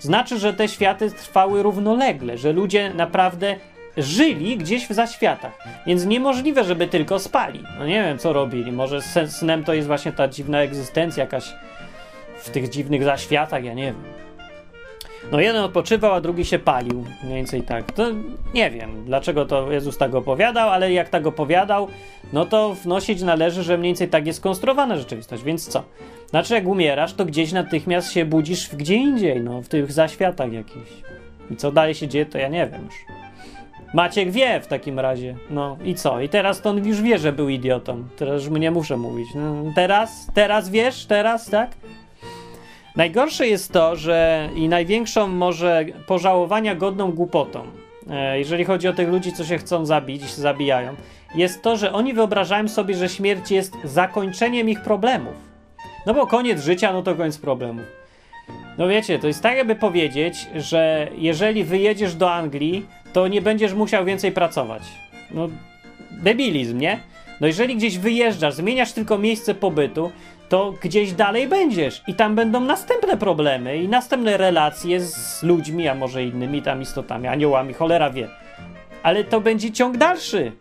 [0.00, 3.56] Znaczy, że te światy trwały równolegle, że ludzie naprawdę
[3.96, 5.58] żyli gdzieś w zaświatach.
[5.86, 7.64] Więc niemożliwe, żeby tylko spali.
[7.78, 8.72] No nie wiem, co robili.
[8.72, 11.54] Może snem to jest właśnie ta dziwna egzystencja jakaś
[12.38, 14.24] w tych dziwnych zaświatach, ja nie wiem.
[15.32, 17.04] No jeden odpoczywał, a drugi się palił.
[17.24, 17.92] Mniej więcej tak.
[17.92, 18.06] To
[18.54, 21.88] nie wiem, dlaczego to Jezus tak opowiadał, ale jak tak opowiadał,
[22.32, 25.42] no to wnosić należy, że mniej więcej tak jest konstruowana rzeczywistość.
[25.42, 25.82] Więc co?
[26.30, 30.90] Znaczy, jak umierasz, to gdzieś natychmiast się budzisz gdzie indziej, no, w tych zaświatach jakichś.
[31.50, 32.94] I co dalej się dzieje, to ja nie wiem już.
[33.94, 35.36] Maciek wie w takim razie.
[35.50, 36.20] No i co?
[36.20, 38.04] I teraz to on już wie, że był idiotą.
[38.16, 39.28] Teraz już mu nie muszę mówić.
[39.34, 40.26] No, teraz?
[40.34, 41.06] Teraz wiesz?
[41.06, 41.70] Teraz, tak?
[42.96, 47.66] Najgorsze jest to, że i największą może pożałowania godną głupotą,
[48.10, 50.94] e, jeżeli chodzi o tych ludzi, co się chcą zabić, się zabijają,
[51.34, 55.34] jest to, że oni wyobrażają sobie, że śmierć jest zakończeniem ich problemów.
[56.06, 57.86] No bo koniec życia, no to koniec problemów.
[58.78, 63.74] No wiecie, to jest tak, jakby powiedzieć, że jeżeli wyjedziesz do Anglii, to nie będziesz
[63.74, 64.82] musiał więcej pracować.
[65.30, 65.48] No,
[66.10, 67.00] debilizm, nie?
[67.40, 70.12] No jeżeli gdzieś wyjeżdżasz, zmieniasz tylko miejsce pobytu,
[70.48, 75.94] to gdzieś dalej będziesz i tam będą następne problemy i następne relacje z ludźmi, a
[75.94, 78.28] może innymi tam istotami, aniołami, cholera wie.
[79.02, 80.52] Ale to będzie ciąg dalszy.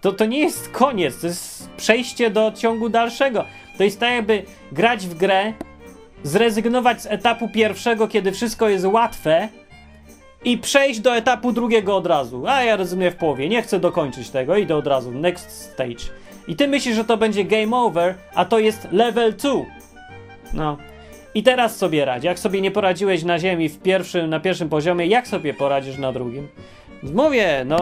[0.00, 3.44] To, to nie jest koniec, to jest przejście do ciągu dalszego.
[3.78, 5.52] To jest tak jakby grać w grę,
[6.22, 9.48] zrezygnować z etapu pierwszego, kiedy wszystko jest łatwe
[10.44, 12.46] i przejść do etapu drugiego od razu.
[12.46, 16.04] A ja rozumiem w połowie, nie chcę dokończyć tego, idę od razu, next stage.
[16.48, 19.50] I ty myślisz, że to będzie game over, a to jest level 2.
[20.54, 20.76] No.
[21.34, 22.24] I teraz sobie radź.
[22.24, 26.12] Jak sobie nie poradziłeś na ziemi w pierwszym, na pierwszym poziomie, jak sobie poradzisz na
[26.12, 26.48] drugim?
[27.02, 27.78] Mówię, no,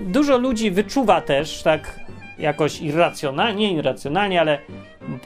[0.00, 2.00] dużo ludzi wyczuwa też tak
[2.38, 4.58] jakoś irracjonalnie, nie irracjonalnie, ale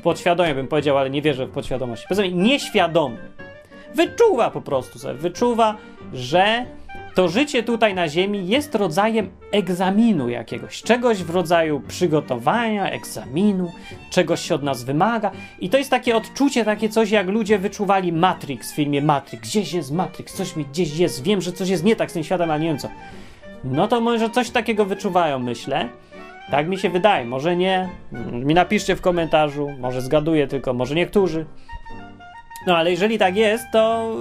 [0.02, 2.06] podświadomie bym powiedział, ale nie wierzę w podświadomość.
[2.08, 3.16] Poza tym nieświadomy.
[3.94, 5.76] Wyczuwa po prostu sobie, wyczuwa,
[6.12, 6.66] że
[7.20, 13.72] to życie tutaj na Ziemi jest rodzajem egzaminu jakiegoś, czegoś w rodzaju przygotowania, egzaminu,
[14.10, 15.30] czegoś się od nas wymaga.
[15.60, 19.48] I to jest takie odczucie, takie coś, jak ludzie wyczuwali Matrix w filmie Matrix.
[19.48, 22.24] Gdzieś jest Matrix, coś mi gdzieś jest, wiem, że coś jest nie tak z tym
[22.24, 22.88] światem, a nie wiem co.
[23.64, 25.88] No to może coś takiego wyczuwają, myślę.
[26.50, 27.88] Tak mi się wydaje, może nie.
[28.32, 31.46] Mi napiszcie w komentarzu, może zgaduję tylko, może niektórzy.
[32.66, 34.12] No ale jeżeli tak jest, to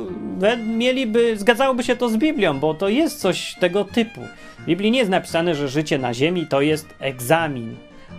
[0.65, 4.21] mieliby, zgadzałoby się to z Biblią, bo to jest coś tego typu.
[4.59, 7.75] W Biblii nie jest napisane, że życie na ziemi to jest egzamin.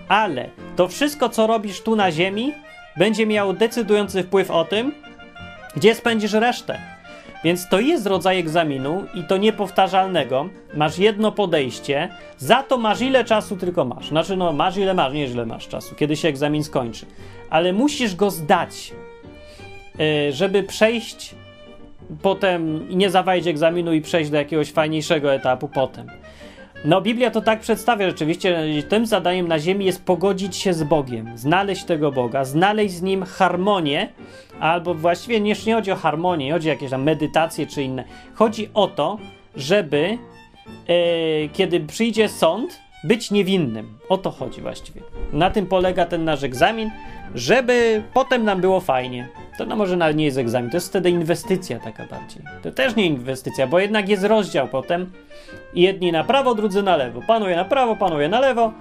[0.08, 2.52] Ale to wszystko, co robisz tu na ziemi,
[2.96, 4.92] będzie miało decydujący wpływ o tym,
[5.76, 6.78] gdzie spędzisz resztę.
[7.44, 10.48] Więc to jest rodzaj egzaminu i to niepowtarzalnego.
[10.74, 14.08] Masz jedno podejście, za to masz ile czasu tylko masz.
[14.08, 17.06] Znaczy, no, masz ile masz, nie ile masz czasu, kiedy się egzamin skończy.
[17.50, 18.92] Ale musisz go zdać.
[20.00, 21.34] E, żeby przejść
[22.22, 26.06] potem nie zawalić egzaminu i przejść do jakiegoś fajniejszego etapu potem.
[26.84, 28.64] No, Biblia to tak przedstawia rzeczywiście.
[28.88, 33.22] Tym zadaniem na ziemi jest pogodzić się z Bogiem, znaleźć tego Boga, znaleźć z nim
[33.22, 34.08] harmonię,
[34.60, 38.04] albo właściwie nie, nie chodzi o harmonię, chodzi o jakieś tam medytacje czy inne.
[38.34, 39.18] Chodzi o to,
[39.56, 40.18] żeby
[40.88, 43.98] e, kiedy przyjdzie sąd, być niewinnym.
[44.08, 45.00] O to chodzi właściwie.
[45.32, 46.90] Na tym polega ten nasz egzamin,
[47.34, 49.28] żeby potem nam było fajnie.
[49.60, 52.42] To no może nawet nie jest egzamin, to jest wtedy inwestycja taka bardziej.
[52.62, 55.12] To też nie inwestycja, bo jednak jest rozdział potem.
[55.74, 57.20] Jedni na prawo, drudzy na lewo.
[57.26, 58.72] Panuje na prawo, panuje na lewo.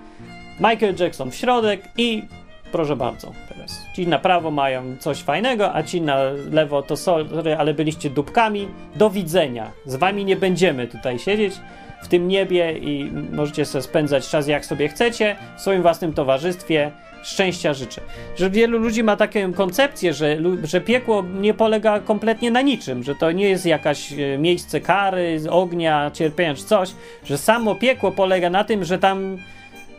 [0.59, 2.23] Michael Jackson w środek i
[2.71, 3.85] proszę bardzo teraz.
[3.95, 6.17] Ci na prawo mają coś fajnego, a ci na
[6.51, 8.67] lewo to sorry, ale byliście dupkami.
[8.95, 9.71] Do widzenia.
[9.85, 11.53] Z wami nie będziemy tutaj siedzieć
[12.01, 16.91] w tym niebie i możecie sobie spędzać czas jak sobie chcecie w swoim własnym towarzystwie
[17.23, 18.01] szczęścia życzę.
[18.35, 23.15] Że wielu ludzi ma taką koncepcję, że, że piekło nie polega kompletnie na niczym, że
[23.15, 26.91] to nie jest jakaś e, miejsce kary, ognia, cierpienia czy coś,
[27.23, 29.37] że samo piekło polega na tym, że tam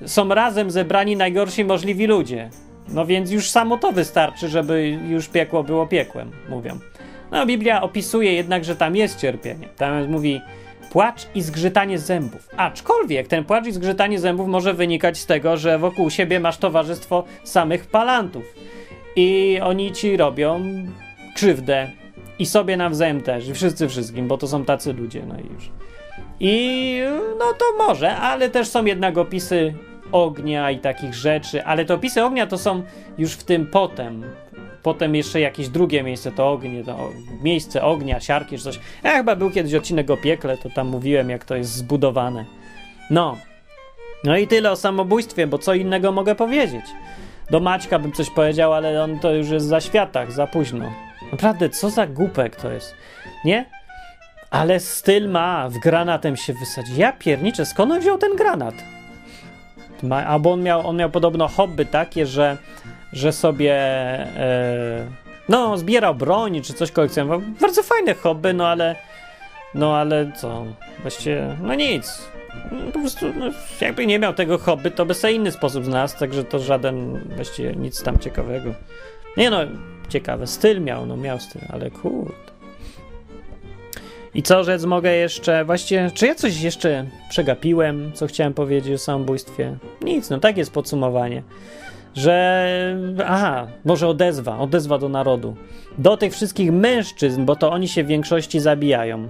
[0.06, 2.50] są razem zebrani najgorsi możliwi ludzie.
[2.88, 6.78] No więc już samo to wystarczy, żeby już piekło było piekłem, mówią.
[7.30, 9.68] No, Biblia opisuje jednak, że tam jest cierpienie.
[9.76, 10.40] Tam mówi
[10.90, 12.48] płacz i zgrzytanie zębów.
[12.56, 17.24] Aczkolwiek ten płacz i zgrzytanie zębów może wynikać z tego, że wokół siebie masz towarzystwo
[17.44, 18.44] samych palantów.
[19.16, 20.62] I oni ci robią
[21.34, 21.90] krzywdę.
[22.38, 23.48] I sobie nawzajem też.
[23.48, 25.22] I wszyscy wszystkim, bo to są tacy ludzie.
[25.28, 25.70] No i już.
[26.40, 27.02] I
[27.38, 29.74] no to może, ale też są jednak opisy
[30.12, 32.82] ognia i takich rzeczy, ale te opisy ognia to są
[33.18, 34.24] już w tym potem.
[34.82, 37.10] Potem jeszcze jakieś drugie miejsce to ognie, to
[37.42, 38.80] miejsce ognia, siarki czy coś.
[39.02, 42.44] Ja chyba był kiedyś odcinek o piekle, to tam mówiłem jak to jest zbudowane.
[43.10, 43.36] No.
[44.24, 46.84] No i tyle o samobójstwie, bo co innego mogę powiedzieć.
[47.50, 50.92] Do Maćka bym coś powiedział, ale on to już jest za światach, za późno.
[51.32, 52.94] Naprawdę, co za głupek to jest.
[53.44, 53.66] Nie?
[54.50, 56.96] Ale styl ma, w granatem się wysadzi.
[56.96, 58.74] Ja pierniczę, skąd on wziął ten granat?
[60.02, 62.56] Ma, albo on miał, on miał podobno hobby takie, że,
[63.12, 65.06] że sobie e,
[65.48, 67.42] no, zbierał broń czy coś kolekcjonował.
[67.60, 68.96] Bardzo fajne hobby, no ale
[69.74, 70.64] no ale co?
[71.02, 72.28] Właściwie, no nic.
[72.92, 73.46] Po prostu, no,
[73.80, 77.72] jakby nie miał tego hobby, to by sobie inny sposób znalazł, także to żaden, właściwie
[77.72, 78.74] nic tam ciekawego.
[79.36, 79.58] Nie no,
[80.08, 82.50] ciekawe, styl miał, no miał styl, ale kurde.
[84.34, 88.98] I co rzec mogę jeszcze, właściwie, czy ja coś jeszcze przegapiłem, co chciałem powiedzieć o
[88.98, 89.76] samobójstwie?
[90.00, 91.42] Nic, no tak jest podsumowanie.
[92.14, 92.96] Że,
[93.26, 95.56] aha, może odezwa, odezwa do narodu.
[95.98, 99.28] Do tych wszystkich mężczyzn, bo to oni się w większości zabijają.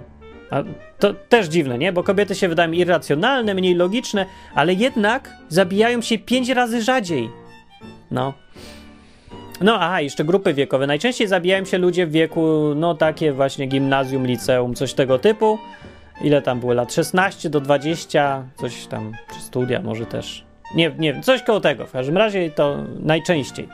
[0.50, 0.62] A
[0.98, 1.92] to też dziwne, nie?
[1.92, 7.30] Bo kobiety się wydają irracjonalne, mniej logiczne, ale jednak zabijają się pięć razy rzadziej.
[8.10, 8.32] No.
[9.60, 10.86] No, aha, jeszcze grupy wiekowe.
[10.86, 15.58] Najczęściej zabijają się ludzie w wieku, no takie właśnie gimnazjum, liceum, coś tego typu.
[16.22, 16.94] Ile tam było lat?
[16.94, 20.49] 16 do 20, coś tam, czy studia może też.
[20.74, 21.86] Nie, nie wiem, coś koło tego.
[21.86, 23.68] W każdym razie to najczęściej.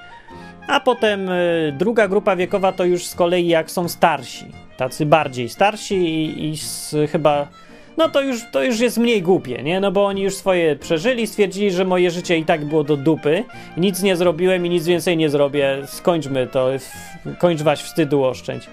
[0.68, 4.46] A potem y, druga grupa wiekowa to już z kolei jak są starsi.
[4.76, 7.48] Tacy bardziej starsi i, i z, chyba
[7.96, 9.80] no to już, to już jest mniej głupie, nie?
[9.80, 13.44] No bo oni już swoje przeżyli, stwierdzili, że moje życie i tak było do dupy,
[13.76, 16.68] nic nie zrobiłem i nic więcej nie zrobię, skończmy to,
[17.38, 18.66] kończ waś wstydu oszczędź.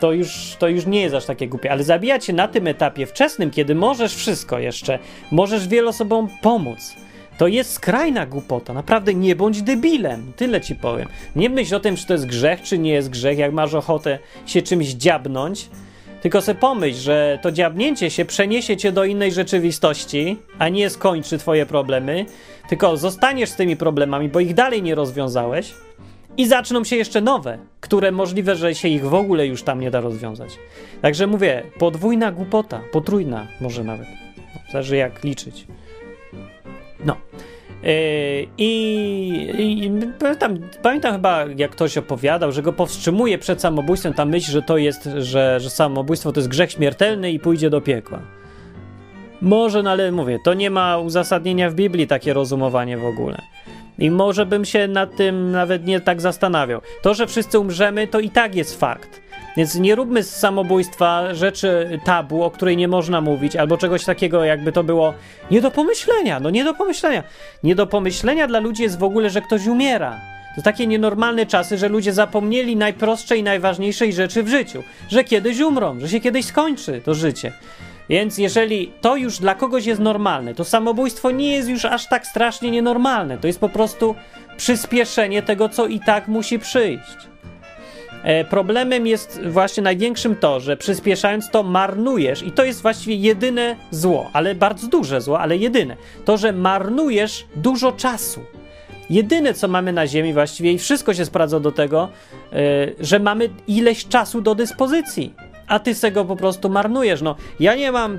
[0.00, 3.06] To już, to już nie jest aż takie głupie, ale zabijać się na tym etapie
[3.06, 4.98] wczesnym, kiedy możesz wszystko jeszcze,
[5.32, 6.96] możesz wielu osobom pomóc.
[7.40, 8.72] To jest skrajna głupota.
[8.72, 10.32] Naprawdę nie bądź debilem.
[10.36, 11.08] Tyle ci powiem.
[11.36, 13.38] Nie myśl o tym, czy to jest grzech, czy nie jest grzech.
[13.38, 15.68] Jak masz ochotę się czymś dziabnąć,
[16.22, 21.38] tylko sobie pomyśl, że to dziabnięcie się przeniesie cię do innej rzeczywistości, a nie skończy
[21.38, 22.26] twoje problemy,
[22.68, 25.74] tylko zostaniesz z tymi problemami, bo ich dalej nie rozwiązałeś
[26.36, 29.90] i zaczną się jeszcze nowe, które możliwe, że się ich w ogóle już tam nie
[29.90, 30.50] da rozwiązać.
[31.02, 34.06] Także mówię, podwójna głupota, potrójna może nawet.
[34.72, 35.66] Zależy jak liczyć.
[37.04, 37.16] No.
[37.82, 37.90] Yy,
[38.58, 44.50] I, i pamiętam, pamiętam, chyba, jak ktoś opowiadał, że go powstrzymuje przed samobójstwem ta myśl,
[44.52, 48.20] że to jest, że, że samobójstwo to jest grzech śmiertelny i pójdzie do piekła.
[49.42, 53.42] Może, no ale mówię, to nie ma uzasadnienia w Biblii takie rozumowanie w ogóle.
[53.98, 56.80] I może bym się nad tym nawet nie tak zastanawiał.
[57.02, 59.20] To, że wszyscy umrzemy, to i tak jest fakt.
[59.56, 64.44] Więc nie róbmy z samobójstwa rzeczy tabu, o której nie można mówić, albo czegoś takiego,
[64.44, 65.14] jakby to było
[65.50, 66.40] nie do pomyślenia.
[66.40, 67.22] No nie do pomyślenia.
[67.62, 70.20] Nie do pomyślenia dla ludzi jest w ogóle, że ktoś umiera.
[70.56, 75.60] To takie nienormalne czasy, że ludzie zapomnieli najprostszej i najważniejszej rzeczy w życiu, że kiedyś
[75.60, 77.52] umrą, że się kiedyś skończy to życie.
[78.08, 82.26] Więc jeżeli to już dla kogoś jest normalne, to samobójstwo nie jest już aż tak
[82.26, 83.38] strasznie nienormalne.
[83.38, 84.14] To jest po prostu
[84.56, 87.16] przyspieszenie tego, co i tak musi przyjść.
[88.22, 93.76] E, problemem jest właśnie największym to, że przyspieszając to marnujesz, i to jest właściwie jedyne
[93.90, 95.96] zło, ale bardzo duże zło, ale jedyne.
[96.24, 98.40] To, że marnujesz dużo czasu.
[99.10, 102.08] Jedyne, co mamy na Ziemi właściwie, i wszystko się sprawdza do tego,
[102.52, 102.56] e,
[103.00, 105.34] że mamy ileś czasu do dyspozycji
[105.70, 107.22] a ty se go po prostu marnujesz.
[107.22, 108.18] No, ja nie mam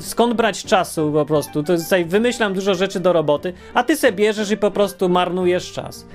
[0.00, 1.62] skąd brać czasu po prostu.
[1.62, 5.72] To tutaj wymyślam dużo rzeczy do roboty, a ty se bierzesz i po prostu marnujesz
[5.72, 6.06] czas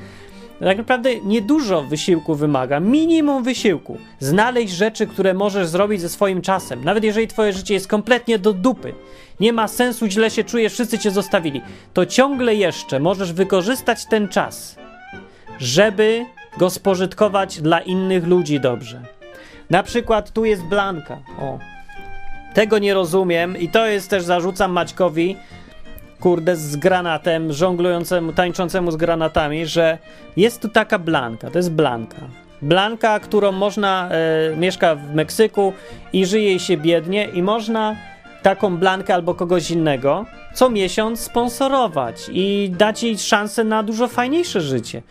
[0.66, 3.98] tak naprawdę niedużo wysiłku wymaga, minimum wysiłku.
[4.20, 8.54] Znaleźć rzeczy, które możesz zrobić ze swoim czasem, nawet jeżeli twoje życie jest kompletnie do
[8.54, 8.94] dupy.
[9.40, 11.62] Nie ma sensu, źle się czujesz, wszyscy cię zostawili.
[11.94, 14.76] To ciągle jeszcze możesz wykorzystać ten czas,
[15.60, 16.26] żeby
[16.58, 19.02] go spożytkować dla innych ludzi dobrze.
[19.70, 21.18] Na przykład tu jest Blanka.
[21.42, 21.60] O.
[22.54, 25.36] Tego nie rozumiem i to jest też zarzucam Maćkowi,
[26.20, 29.98] kurde, z granatem, żonglującemu, tańczącemu z granatami, że
[30.38, 32.22] jest tu taka Blanka, to jest Blanka.
[32.62, 35.74] Blanka, którą można, e, mieszka w Meksyku
[36.14, 37.96] i żyje się biednie i można
[38.42, 44.62] taką Blankę albo kogoś innego co miesiąc sponsorować i dać jej szansę na dużo fajniejsze
[44.62, 45.02] życie.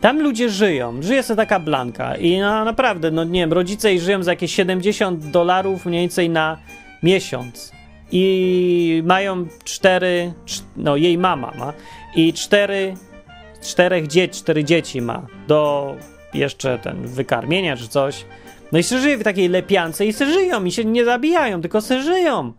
[0.00, 4.00] Tam ludzie żyją, żyje sobie taka blanka i no, naprawdę, no nie wiem, rodzice jej
[4.00, 6.58] żyją za jakieś 70 dolarów mniej więcej na
[7.02, 7.73] miesiąc
[8.16, 10.32] i mają cztery,
[10.76, 11.72] no jej mama ma
[12.16, 12.94] i cztery,
[13.62, 15.94] czterech dzieci, cztery dzieci ma do
[16.34, 18.24] jeszcze ten wykarmienia czy coś.
[18.72, 21.80] No i się żyje w takiej lepiance i se żyją i się nie zabijają, tylko
[21.80, 22.52] se żyją.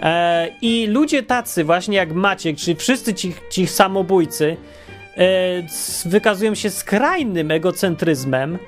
[0.00, 4.56] E, I ludzie tacy właśnie jak Maciek, czyli wszyscy ci, ci samobójcy,
[5.16, 5.62] E,
[6.04, 8.58] wykazują się skrajnym egocentryzmem, e,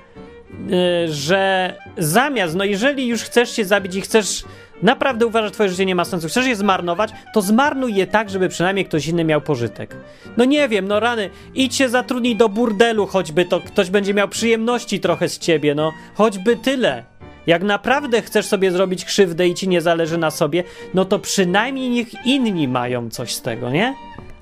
[1.09, 4.45] że zamiast, no jeżeli już chcesz się zabić i chcesz
[4.83, 8.31] naprawdę uważać, że twoje życie nie ma sensu, chcesz je zmarnować, to zmarnuj je tak,
[8.31, 9.97] żeby przynajmniej ktoś inny miał pożytek.
[10.37, 14.29] No nie wiem, no rany, idź się zatrudnij do burdelu choćby, to ktoś będzie miał
[14.29, 17.05] przyjemności trochę z ciebie, no choćby tyle.
[17.47, 20.65] Jak naprawdę chcesz sobie zrobić krzywdę i ci nie zależy na sobie,
[20.95, 23.95] no to przynajmniej niech inni mają coś z tego, nie?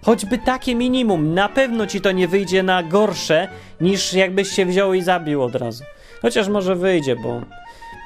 [0.04, 3.48] Choćby takie minimum, na pewno ci to nie wyjdzie na gorsze,
[3.80, 5.84] niż jakbyś się wziął i zabił od razu.
[6.22, 7.40] Chociaż może wyjdzie, bo.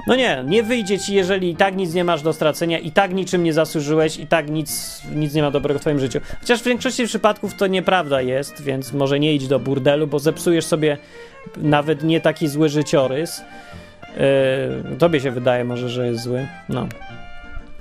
[0.07, 3.13] No nie, nie wyjdzie ci, jeżeli i tak nic nie masz do stracenia, i tak
[3.13, 6.19] niczym nie zasłużyłeś, i tak nic, nic nie ma dobrego w twoim życiu.
[6.39, 10.65] Chociaż w większości przypadków to nieprawda jest, więc może nie idź do burdelu, bo zepsujesz
[10.65, 10.97] sobie
[11.57, 13.41] nawet nie taki zły życiorys.
[14.91, 16.47] Yy, tobie się wydaje może, że jest zły.
[16.69, 16.87] No.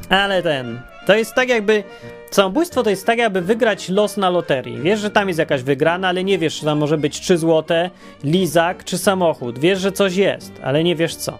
[0.09, 0.81] Ale ten.
[1.07, 1.85] To jest tak jakby.
[2.31, 4.81] Samobójstwo to jest tak, jakby wygrać los na loterii.
[4.81, 7.91] Wiesz, że tam jest jakaś wygrana, ale nie wiesz, czy tam może być 3 złote,
[8.25, 9.59] lizak czy samochód.
[9.59, 11.39] Wiesz, że coś jest, ale nie wiesz co.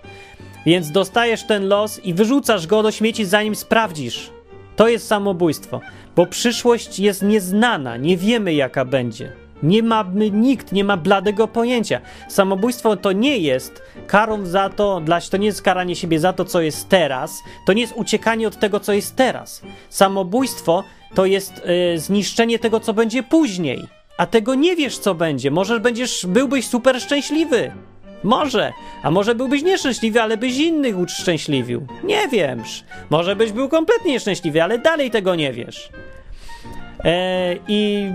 [0.67, 4.31] Więc dostajesz ten los i wyrzucasz go do śmieci, zanim sprawdzisz.
[4.77, 5.81] To jest samobójstwo,
[6.17, 9.33] bo przyszłość jest nieznana, nie wiemy jaka będzie.
[9.63, 12.01] Nie ma nikt, nie ma bladego pojęcia.
[12.29, 15.01] Samobójstwo to nie jest karą za to,
[15.31, 18.59] to nie jest karanie siebie za to, co jest teraz, to nie jest uciekanie od
[18.59, 19.63] tego, co jest teraz.
[19.89, 20.85] Samobójstwo
[21.15, 21.63] to jest
[21.95, 23.89] y, zniszczenie tego, co będzie później.
[24.19, 25.51] A tego nie wiesz, co będzie.
[25.51, 27.73] Może będziesz, byłbyś super szczęśliwy.
[28.23, 28.73] Może.
[29.03, 31.87] A może byłbyś nieszczęśliwy, ale byś innych uszczęśliwił.
[32.05, 32.85] Nie wiesz.
[33.11, 35.91] Może byś był kompletnie nieszczęśliwy, ale dalej tego nie wiesz.
[37.05, 38.11] E, I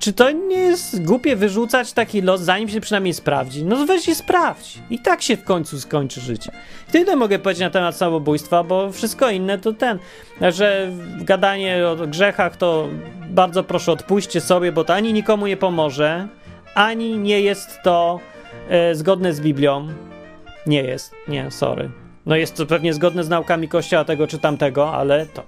[0.00, 3.64] czy to nie jest głupie wyrzucać taki los, zanim się przynajmniej sprawdzi?
[3.64, 4.78] No weź i sprawdź.
[4.90, 6.52] I tak się w końcu skończy życie.
[6.92, 9.98] Tyle mogę powiedzieć na temat samobójstwa, bo wszystko inne to ten,
[10.40, 12.88] że gadanie o grzechach to
[13.30, 16.28] bardzo proszę odpuśćcie sobie, bo to ani nikomu nie pomoże,
[16.74, 18.20] ani nie jest to
[18.70, 19.88] e, zgodne z Biblią.
[20.66, 21.90] Nie jest, nie, sorry.
[22.26, 25.42] No jest to pewnie zgodne z naukami Kościoła tego czy tamtego, ale to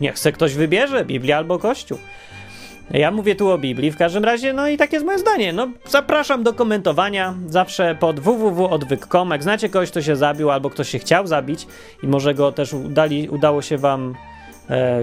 [0.00, 1.98] niech se ktoś wybierze, Biblia albo Kościół.
[2.90, 5.52] Ja mówię tu o Biblii, w każdym razie, no i takie jest moje zdanie.
[5.52, 9.30] No, zapraszam do komentowania zawsze pod www.odwyk.com.
[9.30, 11.66] Jak znacie kogoś, kto się zabił albo ktoś się chciał zabić
[12.02, 14.14] i może go też udali, udało się wam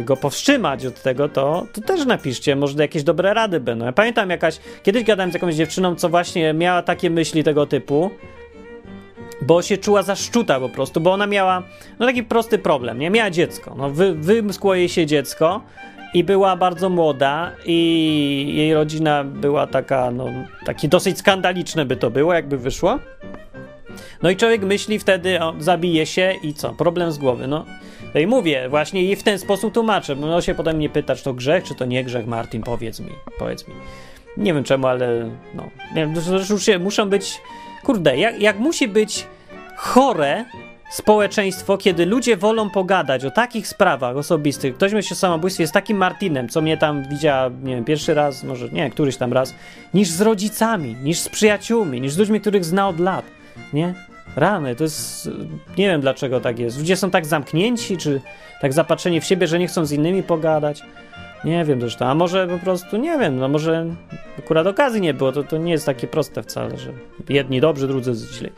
[0.06, 3.86] go powstrzymać od tego, to, to też napiszcie, może jakieś dobre rady będą.
[3.86, 8.12] Ja pamiętam jakaś, kiedyś gadałem z jakąś dziewczyną, co właśnie miała takie myśli tego typu,
[9.42, 11.64] bo się czuła zaszczuta po prostu, bo ona miała
[12.00, 13.10] no taki prosty problem, nie?
[13.10, 15.62] Miała dziecko, no wy, wymskło jej się dziecko,
[16.14, 20.26] i była bardzo młoda i jej rodzina była taka, no,
[20.66, 23.00] taki dosyć skandaliczne by to było, jakby wyszło.
[24.22, 26.74] No i człowiek myśli wtedy, o, zabije się i co?
[26.74, 27.48] Problem z głowy.
[27.48, 27.66] No
[28.20, 30.16] i mówię, właśnie i w ten sposób tłumaczę.
[30.16, 33.12] No się potem nie pyta, czy to grzech, czy to nie grzech, Martin, powiedz mi,
[33.40, 33.74] powiedz mi.
[34.38, 37.42] Nie wiem czemu, ale no, się, muszą być,
[37.84, 39.26] kurde, jak, jak musi być
[39.76, 40.46] chore
[40.90, 44.76] społeczeństwo, kiedy ludzie wolą pogadać o takich sprawach osobistych.
[44.76, 48.44] Ktoś myśli o samobójstwie jest takim Martinem, co mnie tam widziała, nie wiem, pierwszy raz,
[48.44, 49.54] może nie, któryś tam raz,
[49.94, 53.26] niż z rodzicami, niż z przyjaciółmi, niż z ludźmi, których zna od lat,
[53.74, 53.94] nie?
[54.36, 55.30] Rany, to jest,
[55.78, 56.78] nie wiem dlaczego tak jest.
[56.78, 58.22] Ludzie są tak zamknięci, czy
[58.62, 60.84] tak zapatrzeni w siebie, że nie chcą z innymi pogadać.
[61.44, 63.86] Nie wiem zresztą, a może po prostu, nie wiem, no może
[64.40, 66.94] akurat okazji nie było, to, to nie jest takie proste wcale, że
[67.30, 68.50] jedni dobrzy, drudzy źli.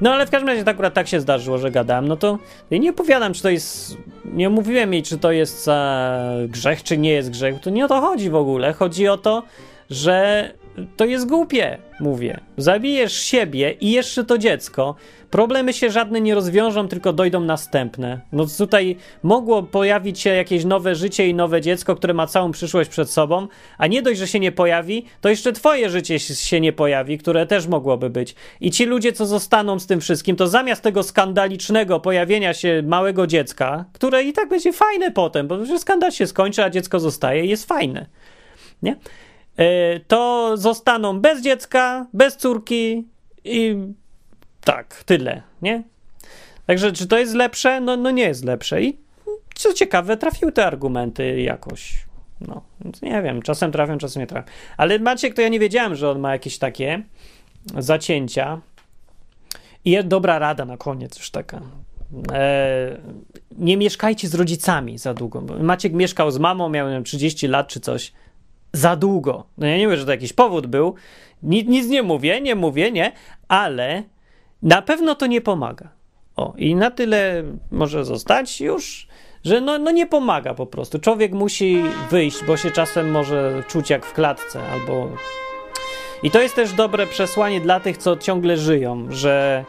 [0.00, 2.08] No ale w każdym razie akurat tak się zdarzyło, że gadałem.
[2.08, 2.38] No to
[2.70, 3.96] ja nie opowiadam, czy to jest.
[4.24, 7.60] Nie mówiłem jej, czy to jest e, grzech, czy nie jest grzech.
[7.60, 8.72] To nie o to chodzi w ogóle.
[8.72, 9.42] Chodzi o to,
[9.90, 10.50] że
[10.96, 12.40] to jest głupie, mówię.
[12.56, 14.94] Zabijesz siebie i jeszcze to dziecko.
[15.30, 18.20] Problemy się żadne nie rozwiążą, tylko dojdą następne.
[18.32, 22.90] No tutaj mogło pojawić się jakieś nowe życie i nowe dziecko, które ma całą przyszłość
[22.90, 23.48] przed sobą,
[23.78, 27.46] a nie dość, że się nie pojawi, to jeszcze twoje życie się nie pojawi, które
[27.46, 28.34] też mogłoby być.
[28.60, 33.26] I ci ludzie, co zostaną z tym wszystkim, to zamiast tego skandalicznego pojawienia się małego
[33.26, 37.48] dziecka, które i tak będzie fajne potem, bo skandal się skończy, a dziecko zostaje i
[37.48, 38.06] jest fajne.
[38.82, 38.96] Nie?
[39.56, 43.04] E, to zostaną bez dziecka, bez córki
[43.44, 43.76] i
[44.64, 45.82] tak, tyle, nie?
[46.66, 47.80] Także czy to jest lepsze?
[47.80, 48.82] No, no nie jest lepsze.
[48.82, 48.98] I
[49.54, 52.06] co ciekawe, trafiły te argumenty jakoś.
[52.40, 52.62] No,
[53.02, 54.48] nie wiem, czasem trafią, czasem nie trafią.
[54.76, 57.02] Ale Maciek, to ja nie wiedziałem, że on ma jakieś takie
[57.78, 58.60] zacięcia.
[59.84, 61.60] I jest dobra rada na koniec już taka.
[62.32, 62.96] E,
[63.58, 65.42] nie mieszkajcie z rodzicami za długo.
[65.60, 68.12] Maciek mieszkał z mamą, miał nie wiem, 30 lat czy coś.
[68.76, 69.44] Za długo.
[69.58, 70.94] No ja nie wiem, że to jakiś powód był.
[71.42, 73.12] Nic, nic nie mówię, nie mówię, nie,
[73.48, 74.02] ale
[74.62, 75.88] na pewno to nie pomaga.
[76.36, 79.08] O, i na tyle może zostać już,
[79.44, 80.98] że no, no nie pomaga po prostu.
[80.98, 85.08] Człowiek musi wyjść, bo się czasem może czuć jak w klatce albo.
[86.22, 89.64] I to jest też dobre przesłanie dla tych, co ciągle żyją, że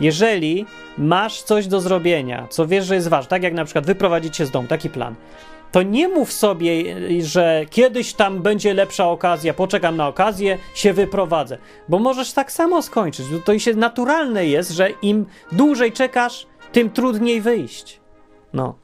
[0.00, 0.66] jeżeli
[0.98, 4.46] masz coś do zrobienia, co wiesz, że jest ważne, tak jak na przykład wyprowadzić się
[4.46, 5.14] z domu, taki plan,
[5.72, 11.58] to nie mów sobie, że kiedyś tam będzie lepsza okazja, poczekam na okazję, się wyprowadzę,
[11.88, 13.26] bo możesz tak samo skończyć.
[13.44, 18.00] To się naturalne jest, że im dłużej czekasz, tym trudniej wyjść.
[18.52, 18.74] No.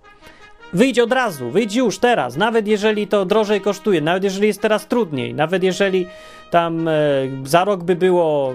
[0.73, 4.87] Wyjdź od razu, wyjdź już teraz, nawet jeżeli to drożej kosztuje, nawet jeżeli jest teraz
[4.87, 6.07] trudniej, nawet jeżeli
[6.51, 6.93] tam e,
[7.45, 8.55] za rok by było,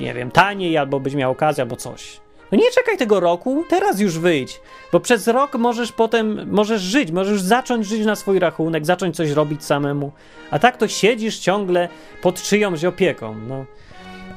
[0.00, 2.20] nie wiem, taniej, albo byś miał okazję, albo coś.
[2.52, 4.60] No nie czekaj tego roku, teraz już wyjdź,
[4.92, 9.30] bo przez rok możesz potem, możesz żyć, możesz zacząć żyć na swój rachunek, zacząć coś
[9.30, 10.12] robić samemu,
[10.50, 11.88] a tak to siedzisz ciągle
[12.22, 13.64] pod czyjąś opieką, no.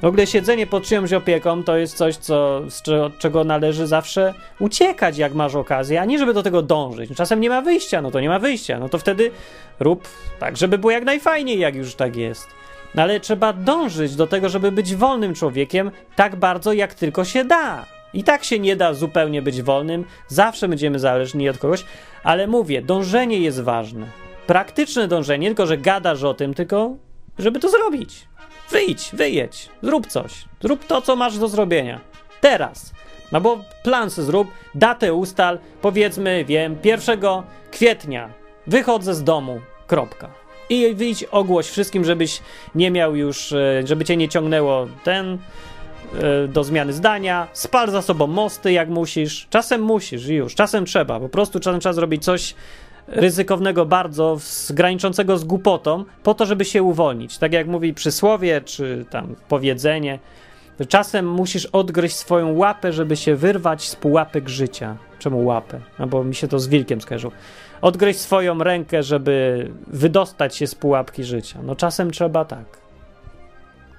[0.01, 2.83] W ogóle siedzenie pod czyjąś opieką to jest coś, co, z
[3.17, 7.09] czego, należy zawsze uciekać, jak masz okazję, a nie żeby do tego dążyć.
[7.15, 9.31] Czasem nie ma wyjścia, no to nie ma wyjścia, no to wtedy
[9.79, 10.07] rób
[10.39, 12.47] tak, żeby było jak najfajniej, jak już tak jest.
[12.95, 17.45] No ale trzeba dążyć do tego, żeby być wolnym człowiekiem tak bardzo, jak tylko się
[17.45, 17.85] da.
[18.13, 21.85] I tak się nie da zupełnie być wolnym, zawsze będziemy zależni od kogoś,
[22.23, 24.07] ale mówię, dążenie jest ważne.
[24.47, 26.95] Praktyczne dążenie, tylko że gadasz o tym, tylko
[27.39, 28.27] żeby to zrobić.
[28.71, 30.45] Wyjdź, wyjedź, zrób coś.
[30.61, 31.99] Zrób to, co masz do zrobienia.
[32.41, 32.93] Teraz.
[33.31, 37.19] No bo plan zrób, datę ustal, powiedzmy, wiem, 1
[37.71, 38.29] kwietnia
[38.67, 40.29] wychodzę z domu, kropka.
[40.69, 42.41] I wyjdź, ogłoś wszystkim, żebyś
[42.75, 45.37] nie miał już, e, żeby cię nie ciągnęło ten
[46.47, 51.29] do zmiany zdania, spal za sobą mosty jak musisz, czasem musisz już, czasem trzeba, po
[51.29, 52.55] prostu czasem trzeba zrobić coś
[53.07, 54.37] ryzykownego bardzo,
[54.69, 57.37] graniczącego z głupotą, po to, żeby się uwolnić.
[57.37, 60.19] Tak jak mówi przysłowie, czy tam powiedzenie,
[60.89, 64.97] czasem musisz odgryźć swoją łapę, żeby się wyrwać z pułapek życia.
[65.19, 65.79] Czemu łapę?
[65.99, 67.33] No bo mi się to z wilkiem skojarzyło.
[67.81, 71.59] Odgryźć swoją rękę, żeby wydostać się z pułapki życia.
[71.63, 72.65] No czasem trzeba tak.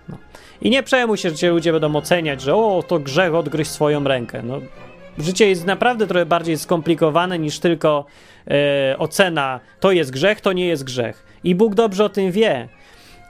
[0.09, 0.17] No.
[0.63, 4.05] I nie przejmuj się, że cię ludzie będą oceniać, że o, to grzech odgryźć swoją
[4.05, 4.43] rękę.
[4.43, 4.61] No,
[5.19, 8.05] życie jest naprawdę trochę bardziej skomplikowane niż tylko
[8.47, 11.27] e, ocena to jest grzech, to nie jest grzech.
[11.45, 12.69] I Bóg dobrze o tym wie.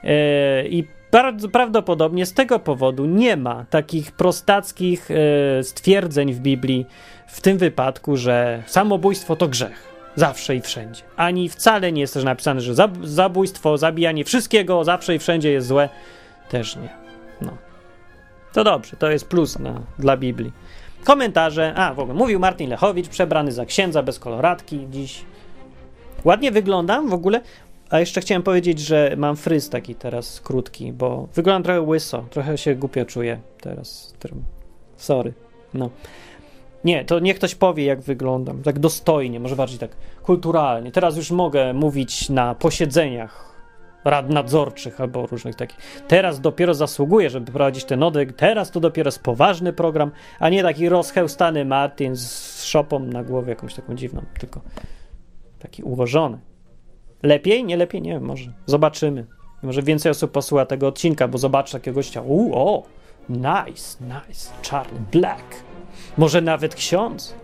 [0.03, 6.85] E, I bardzo prawdopodobnie z tego powodu nie ma takich prostackich e, stwierdzeń w Biblii
[7.27, 9.93] w tym wypadku, że samobójstwo to grzech.
[10.15, 11.01] Zawsze i wszędzie.
[11.15, 12.73] Ani wcale nie jest też napisane, że
[13.03, 15.89] zabójstwo, zabijanie wszystkiego zawsze i wszędzie jest złe.
[16.49, 17.02] Też nie.
[18.53, 20.51] To dobrze, to jest plus na, dla Biblii.
[21.03, 21.73] Komentarze.
[21.75, 25.25] A, w ogóle mówił Martin Lechowicz, przebrany za księdza bez koloratki dziś.
[26.23, 27.41] Ładnie wyglądam w ogóle.
[27.89, 32.25] A jeszcze chciałem powiedzieć, że mam fryz taki teraz krótki, bo wyglądam trochę łyso.
[32.29, 34.13] Trochę się głupio czuję teraz.
[34.97, 35.33] Sorry.
[35.73, 35.89] No.
[36.83, 38.63] Nie, to niech ktoś powie, jak wyglądam.
[38.63, 39.91] Tak dostojnie, może bardziej tak
[40.23, 40.91] kulturalnie.
[40.91, 43.52] Teraz już mogę mówić na posiedzeniach
[44.05, 45.77] rad nadzorczych albo różnych takich.
[46.07, 50.63] Teraz dopiero zasługuje, żeby prowadzić ten odwyk, teraz to dopiero jest poważny program, a nie
[50.63, 54.61] taki rozchełstany Martin z szopą na głowie jakąś taką dziwną, tylko
[55.59, 56.39] taki ułożony.
[57.23, 57.63] Lepiej?
[57.63, 58.01] Nie lepiej?
[58.01, 58.53] Nie wiem, może.
[58.65, 59.25] Zobaczymy.
[59.63, 62.21] Może więcej osób posłucha tego odcinka, bo zobaczy takiego gościa.
[62.21, 62.83] Uuu, o,
[63.29, 65.43] nice, nice, Charlie Black.
[66.17, 67.35] Może nawet ksiądz.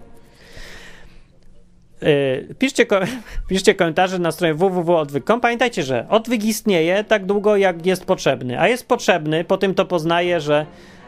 [2.02, 2.86] Yy, piszcie,
[3.50, 5.42] piszcie komentarze na stronie www.odwyk.com.
[5.42, 8.60] Pamiętajcie, że odwyk istnieje tak długo, jak jest potrzebny.
[8.60, 10.66] A jest potrzebny, po tym to poznaje, że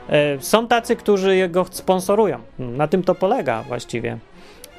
[0.10, 2.40] yy, są tacy, którzy go sponsorują.
[2.60, 4.18] Na tym to polega właściwie.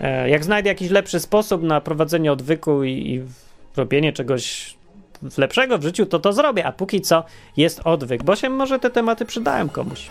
[0.01, 3.23] Yy, jak znajdę jakiś lepszy sposób na prowadzenie odwyku i, i
[3.77, 4.75] robienie czegoś
[5.39, 6.67] lepszego w życiu, to to zrobię.
[6.67, 7.25] A póki co
[7.57, 10.09] jest odwyk, bo się może te tematy przydają komuś.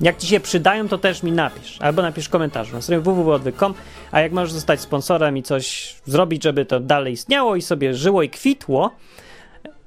[0.00, 1.76] Jak ci się przydają, to też mi napisz.
[1.80, 3.74] Albo napisz komentarz na stronie www.odwyk.com,
[4.12, 8.22] a jak możesz zostać sponsorem i coś zrobić, żeby to dalej istniało i sobie żyło
[8.22, 8.90] i kwitło,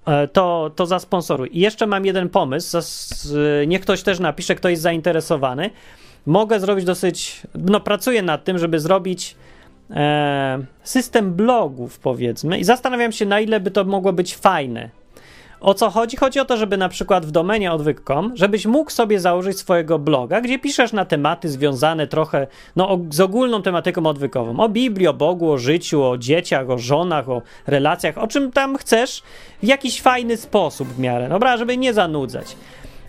[0.05, 1.49] e, to, to zasponsoruj.
[1.53, 2.78] I jeszcze mam jeden pomysł.
[3.68, 5.70] Niech ktoś też napisze, kto jest zainteresowany.
[6.26, 7.41] Mogę zrobić dosyć.
[7.55, 9.36] No, pracuję nad tym, żeby zrobić
[9.89, 15.01] e, system blogów, powiedzmy, i zastanawiam się, na ile by to mogło być fajne
[15.62, 16.18] O co chodzi?
[16.18, 20.41] Chodzi o to, żeby na przykład w domenie odwyk.com, żebyś mógł sobie założyć swojego bloga,
[20.41, 24.59] gdzie piszesz na tematy związane trochę no, z ogólną tematyką odwykową.
[24.59, 28.78] O Biblii, o Bogu, o życiu, o dzieciach, o żonach, o relacjach, o czym tam
[28.78, 29.24] chcesz
[29.64, 32.55] w jakiś fajny sposób w miarę, dobra, żeby nie zanudzać.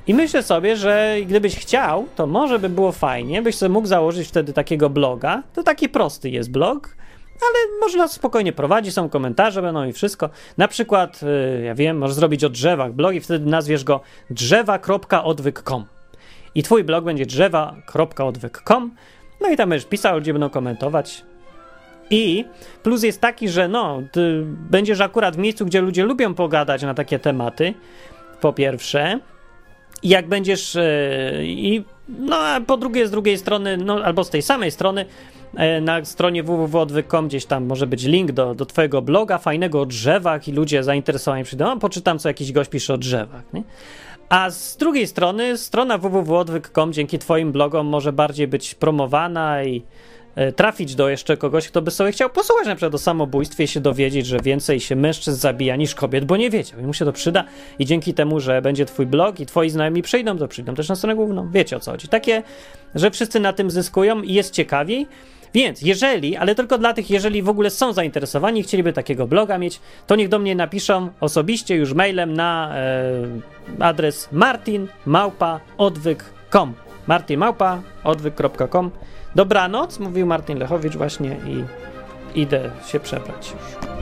[0.06, 4.28] I myślę sobie, że gdybyś chciał, to może by było fajnie, byś sobie mógł założyć
[4.28, 5.42] wtedy takiego bloga.
[5.54, 6.96] To taki prosty jest blog,
[7.40, 10.30] ale można spokojnie prowadzić, są komentarze, będą i wszystko.
[10.58, 15.84] Na przykład, y, ja wiem, możesz zrobić o drzewach blog i wtedy nazwiesz go drzewa.odwyk.com.
[16.54, 18.94] I twój blog będzie drzewa.odwyk.com.
[19.40, 21.24] No i tam będziesz pisał, ludzie będą komentować.
[22.10, 22.44] I
[22.82, 24.02] plus jest taki, że no,
[24.70, 27.74] będziesz akurat w miejscu, gdzie ludzie lubią pogadać na takie tematy,
[28.40, 29.18] po pierwsze.
[30.02, 30.74] Jak będziesz.
[30.74, 30.82] Yy,
[31.46, 35.06] I no, a po drugie, z drugiej strony, no, albo z tej samej strony,
[35.80, 40.48] na stronie www.odwyk.com gdzieś tam może być link do, do twojego bloga fajnego o drzewach
[40.48, 43.62] i ludzie zainteresowani przyjdą, no, poczytam, co jakiś gość pisze o drzewach, nie?
[44.28, 49.82] A z drugiej strony, strona www.odwyk.com dzięki twoim blogom może bardziej być promowana i
[50.34, 53.68] E, trafić do jeszcze kogoś, kto by sobie chciał posłuchać na przykład o samobójstwie i
[53.68, 57.04] się dowiedzieć, że więcej się mężczyzn zabija niż kobiet, bo nie wiedział i mu się
[57.04, 57.44] to przyda
[57.78, 60.96] i dzięki temu, że będzie twój blog i twoi znajomi przyjdą, to przyjdą też na
[60.96, 61.50] stronę główną.
[61.50, 62.08] Wiecie o co chodzi.
[62.08, 62.42] Takie,
[62.94, 65.06] że wszyscy na tym zyskują i jest ciekawiej.
[65.54, 69.58] Więc jeżeli, ale tylko dla tych, jeżeli w ogóle są zainteresowani i chcieliby takiego bloga
[69.58, 73.12] mieć, to niech do mnie napiszą osobiście już mailem na e,
[73.80, 76.74] adres martinmałpa.odwyk.com
[77.06, 78.90] martinmałpa.odwyk.com
[79.34, 81.64] Dobranoc, mówił Martin Lechowicz właśnie i
[82.40, 83.92] idę się przebrać już.